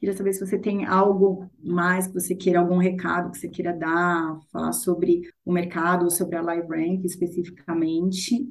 Queria 0.00 0.16
saber 0.16 0.32
se 0.32 0.40
você 0.40 0.58
tem 0.58 0.86
algo 0.86 1.50
mais 1.62 2.06
que 2.06 2.14
você 2.14 2.34
queira, 2.34 2.58
algum 2.58 2.78
recado 2.78 3.30
que 3.30 3.38
você 3.38 3.48
queira 3.48 3.70
dar, 3.70 4.40
falar 4.50 4.72
sobre 4.72 5.28
o 5.44 5.52
mercado 5.52 6.04
ou 6.04 6.10
sobre 6.10 6.36
a 6.36 6.40
LiveRank 6.40 7.04
especificamente. 7.04 8.48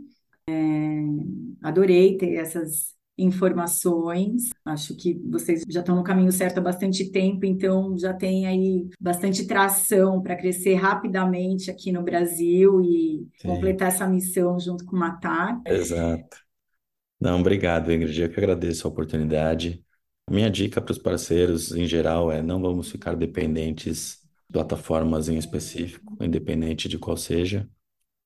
É, 0.47 1.01
adorei 1.63 2.17
ter 2.17 2.35
essas 2.35 2.93
informações. 3.17 4.49
Acho 4.63 4.95
que 4.95 5.19
vocês 5.27 5.63
já 5.67 5.79
estão 5.79 5.95
no 5.95 6.03
caminho 6.03 6.31
certo 6.31 6.59
há 6.59 6.61
bastante 6.61 7.11
tempo, 7.11 7.45
então 7.45 7.97
já 7.97 8.13
tem 8.13 8.45
aí 8.45 8.87
bastante 8.99 9.47
tração 9.47 10.21
para 10.21 10.35
crescer 10.35 10.75
rapidamente 10.75 11.71
aqui 11.71 11.91
no 11.91 12.03
Brasil 12.03 12.79
e 12.79 13.27
Sim. 13.41 13.47
completar 13.47 13.87
essa 13.87 14.07
missão 14.07 14.59
junto 14.59 14.85
com 14.85 14.95
o 14.95 14.99
Matar. 14.99 15.59
Exato. 15.65 16.37
Não, 17.19 17.39
obrigado, 17.39 17.91
Ingrid. 17.91 18.21
Eu 18.21 18.29
que 18.29 18.39
agradeço 18.39 18.87
a 18.87 18.91
oportunidade. 18.91 19.83
A 20.29 20.31
minha 20.31 20.49
dica 20.51 20.79
para 20.79 20.91
os 20.91 20.99
parceiros 20.99 21.71
em 21.71 21.87
geral 21.87 22.31
é 22.31 22.39
não 22.39 22.61
vamos 22.61 22.91
ficar 22.91 23.15
dependentes 23.15 24.19
de 24.47 24.53
plataformas 24.53 25.27
em 25.27 25.39
específico, 25.39 26.15
independente 26.23 26.87
de 26.87 26.99
qual 26.99 27.17
seja. 27.17 27.67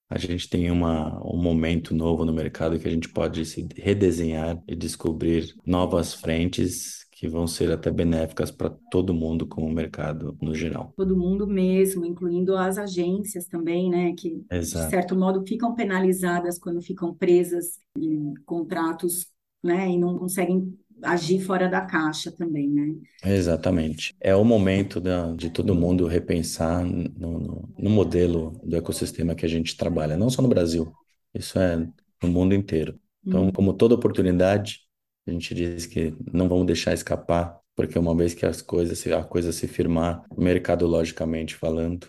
A 0.10 0.18
gente 0.18 0.50
tem 0.50 0.70
uma, 0.70 1.18
um 1.26 1.42
momento 1.42 1.96
novo 1.96 2.26
no 2.26 2.34
mercado 2.34 2.78
que 2.78 2.90
a 2.90 2.92
gente 2.92 3.08
pode 3.08 3.46
se 3.46 3.66
redesenhar 3.78 4.62
e 4.68 4.76
descobrir 4.76 5.56
novas 5.66 6.14
frentes 6.14 7.06
que 7.10 7.26
vão 7.26 7.48
ser 7.48 7.72
até 7.72 7.90
benéficas 7.90 8.52
para 8.52 8.70
todo 8.92 9.14
mundo 9.14 9.48
como 9.48 9.72
mercado 9.72 10.38
no 10.42 10.54
geral. 10.54 10.94
Todo 10.98 11.16
mundo 11.16 11.48
mesmo, 11.48 12.04
incluindo 12.06 12.58
as 12.58 12.78
agências 12.78 13.46
também, 13.48 13.90
né, 13.90 14.14
que 14.18 14.44
Exato. 14.52 14.88
de 14.88 14.92
certo 14.92 15.16
modo 15.16 15.42
ficam 15.48 15.74
penalizadas 15.74 16.60
quando 16.60 16.82
ficam 16.82 17.14
presas 17.14 17.78
em 17.98 18.34
contratos, 18.46 19.28
né, 19.64 19.90
e 19.90 19.98
não 19.98 20.18
conseguem 20.18 20.78
agir 21.04 21.40
fora 21.42 21.68
da 21.68 21.82
caixa 21.82 22.32
também, 22.32 22.70
né? 22.70 22.96
Exatamente. 23.24 24.16
É 24.20 24.36
o 24.36 24.44
momento 24.44 25.00
da, 25.00 25.32
de 25.34 25.50
todo 25.50 25.76
mundo 25.76 26.08
repensar 26.08 26.84
no, 26.84 27.40
no, 27.40 27.70
no, 27.78 27.90
modelo 27.90 28.60
do 28.64 28.76
ecossistema 28.76 29.36
que 29.36 29.46
a 29.46 29.50
gente 29.50 29.78
trabalha, 29.78 30.18
não 30.18 30.30
só 30.30 30.42
no 30.42 30.48
Brasil, 30.48 30.92
isso 31.34 31.60
é 31.60 31.78
no 32.22 32.30
mundo 32.30 32.54
inteiro. 32.54 33.00
Então, 33.26 33.48
hum. 33.48 33.52
como 33.52 33.74
toda 33.74 33.96
oportunidade, 33.96 34.82
a 35.28 35.32
gente 35.32 35.54
diz 35.54 35.86
que 35.86 36.14
não 36.32 36.50
vamos 36.50 36.66
deixar 36.66 36.94
escapar, 36.94 37.60
porque 37.76 37.98
uma 37.98 38.16
vez 38.16 38.34
que 38.34 38.46
as 38.46 38.62
coisas, 38.62 39.06
a 39.08 39.24
coisa 39.24 39.52
se 39.52 39.68
firmar, 39.68 40.24
mercadologicamente 40.38 41.56
falando, 41.56 42.08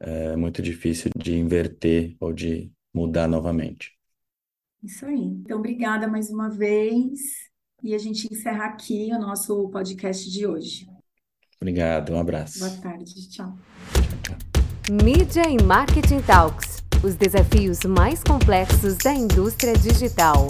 é 0.00 0.36
muito 0.36 0.60
difícil 0.62 1.10
de 1.16 1.36
inverter 1.36 2.16
ou 2.20 2.32
de 2.32 2.70
mudar 2.92 3.28
novamente. 3.28 3.96
Isso 4.82 5.04
aí. 5.06 5.20
Então, 5.20 5.58
obrigada 5.58 6.06
mais 6.06 6.30
uma 6.30 6.48
vez. 6.48 7.46
E 7.82 7.94
a 7.94 7.98
gente 7.98 8.26
encerra 8.32 8.66
aqui 8.66 9.10
o 9.12 9.18
nosso 9.18 9.68
podcast 9.68 10.30
de 10.30 10.46
hoje. 10.46 10.88
Obrigado, 11.60 12.12
um 12.12 12.20
abraço. 12.20 12.58
Boa 12.58 12.76
tarde, 12.78 13.28
tchau. 13.28 13.56
Mídia 14.90 15.48
e 15.48 15.62
Marketing 15.62 16.20
Talks 16.20 16.76
os 17.04 17.14
desafios 17.14 17.80
mais 17.84 18.22
complexos 18.22 18.96
da 18.96 19.14
indústria 19.14 19.74
digital. 19.74 20.48